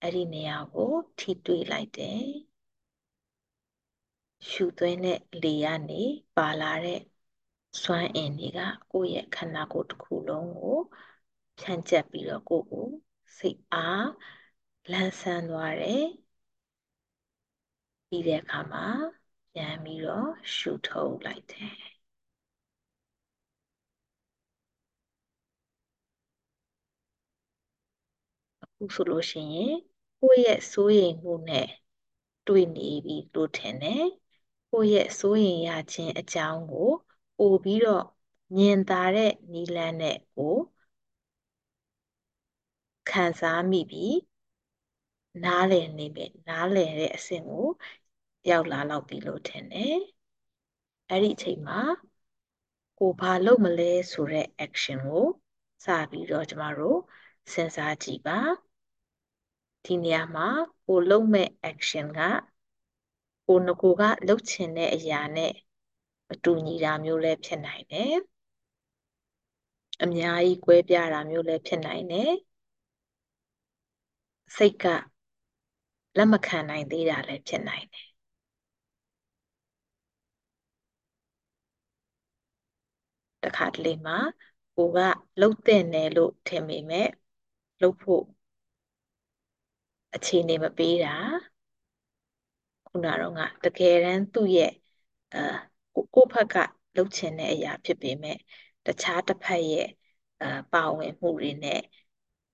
[0.01, 2.21] အဲ့ဒီနေရာကိုထိတွေ့လိုက်တယ်
[4.49, 6.01] ရှူသွင်းတဲ့လေကနေ
[6.35, 6.99] ပါလာတဲ့
[7.83, 8.59] စွမ်းအင်တွေက
[8.91, 10.77] ကိုယ့်ရဲ့ခန္ဓာကိုယ်တစ်ခုလုံးကို
[11.59, 12.87] ဖြန့်ကျက်ပြီးတော့ကိုယ့်ကို
[13.37, 14.07] စိတ်အား
[14.91, 16.05] လန်းဆန်းသွားတယ်
[18.09, 18.85] ပြီးတဲ့အခါမှာ
[19.53, 21.75] ပြန်ပြီးတော့ရှူထုတ်လိုက်တယ်
[28.63, 29.73] အခုဆိုလို့ရှိရင်
[30.21, 31.67] ကိုယ့်ရဲ့စိုးရိမ်မှုနဲ့
[32.47, 34.05] တွေ့နေပြီလို့ထင်တယ်
[34.71, 36.89] ကိုယ့်ရဲ့စိုးရိမ်ရခြင်းအကြောင်းကို
[37.37, 38.03] ပို့ပြီးတော့
[38.55, 40.55] မြင်သာတဲ့နီလန်းနဲ့ကို
[43.09, 44.15] ခံစားမိပြီး
[45.43, 47.65] နားလည်နေပြီနားလည်တဲ့အဆင့်ကို
[48.49, 49.97] ရောက်လာတော့ပြီလို့ထင်တယ်
[51.09, 51.81] အဲ့ဒီအချိန်မှာ
[52.99, 55.25] ကိုဘာလုပ်မလဲဆိုတဲ့ action ကို
[55.85, 56.99] စပြီးတော့ကျမတို့
[57.53, 58.39] စဉ်းစားကြည့်ပါ
[59.85, 60.47] ဒီနေရာမှာ
[60.87, 62.19] ကိုလုပ်မဲ့ action က
[63.47, 65.53] ကိုငကိုကလှုပ်ချင်တဲ့အရာနဲ့
[66.29, 68.15] မတူညီတာမျိုးလည်းဖြစ်နိုင်တယ်
[70.03, 72.31] အများကြီးကွဲပြားတာမျိုးလည်းဖြစ်နိုင်တယ်
[74.57, 74.85] စိတ်က
[76.17, 78.05] လက်မခံနိုင်သေးတာလည်းဖြစ်နိုင်တယ်
[83.43, 84.17] တခါတလေမှာ
[84.75, 84.99] ကိုက
[85.39, 87.07] လှုပ်တဲ့နယ်လို့ထင်ပေမဲ့
[87.81, 88.23] လှုပ်ဖို့
[90.15, 91.15] အခြေအနေမပေးတာ
[92.85, 93.33] ခုနတော့
[93.63, 94.71] ကတကယ်တမ်းသူ့ရဲ့
[95.33, 95.39] အာ
[96.13, 96.55] ကိုဘက်က
[96.95, 98.35] လှုပ်ချင်တဲ့အရာဖြစ်ပေမဲ့
[98.85, 99.87] တခြားတစ်ဖက်ရဲ့
[100.41, 101.79] အာပါဝင်မှုတွေနဲ့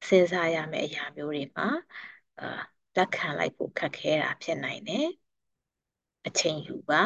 [0.08, 1.68] စဉ်းစားရမယ့်အရာမျိုးတွေမှာ
[2.40, 2.46] အာ
[2.96, 5.08] လက်ခံလိုက်ဖို့ခက်ခဲတာဖြစ်နိုင်တယ်
[6.26, 7.04] အချိန်ယူပါ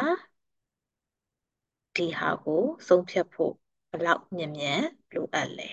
[1.96, 3.54] ဒီဟာကိုဆုံးဖြတ်ဖို့
[3.90, 4.82] ဘလောက်မြင်မြန်
[5.14, 5.70] လိုအပ်လဲ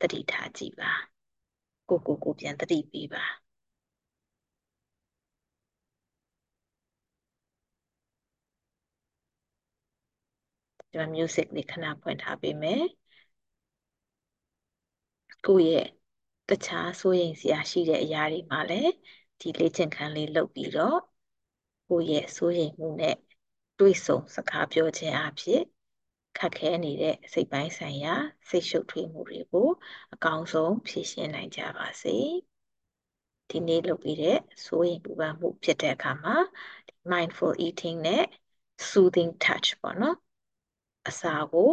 [0.00, 0.92] တတိထားကြည့်ပါ
[1.88, 3.24] ကိုကိုကိုပြန်တတိပေးပါ
[10.90, 12.82] ဒီမှာ music လေးခဏဖွင့်ထားပေးမယ်
[15.46, 15.88] ကိုယ့်ရဲ့
[16.48, 18.90] တခြားစိုးရိမ်စရာရှိတဲ့အရာတွေမှာလည်း
[19.40, 20.98] ဒီလေ့ကျင့်ခန်းလေးလုပ်ပြီးတော့
[21.88, 23.16] ကိုယ့်ရဲ့စိုးရိမ်မှုနဲ့
[23.78, 25.62] တွေ့ဆုံစကားပြောခြင်းအဖြစ်
[26.38, 28.14] ခက်ခဲနေတဲ့စိတ်ပိုင်းဆိုင်ရာ
[28.48, 29.68] စိတ်ရှုပ်ထွေးမှုတွေကို
[30.14, 32.16] အကောင်းဆုံးဖြေရှင်းနိုင်ကြပါစေ
[33.50, 36.36] ဒီနေ့လုပ်ပြီးတဲ့စိုးရိမ်ပူပန်မှုဖြစ်တဲ့အခါမှာ
[37.12, 38.24] mindful eating နဲ့
[38.90, 40.16] soothing touch ပေါ့နော်
[41.08, 41.70] အစာကို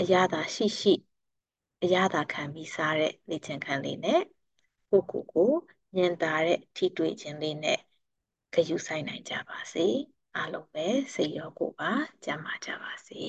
[0.00, 0.94] အရသာရှိရှိ
[1.84, 4.22] အရသာခံပြီးစားတဲ့လေ့ကျင့်ခန်းလေးနဲ့
[4.90, 5.52] ကိုကိုကို
[5.96, 7.78] ညင်သာတဲ့ထိတွေ့ခြင်းလေးနဲ့
[8.52, 9.86] ဂရုစိုက်နိုင်ကြပါစေ
[10.36, 11.92] အားလုံးပဲစိတ်ရောကိုယ်ပါ
[12.24, 13.22] ကျန်းမာကြပါစေ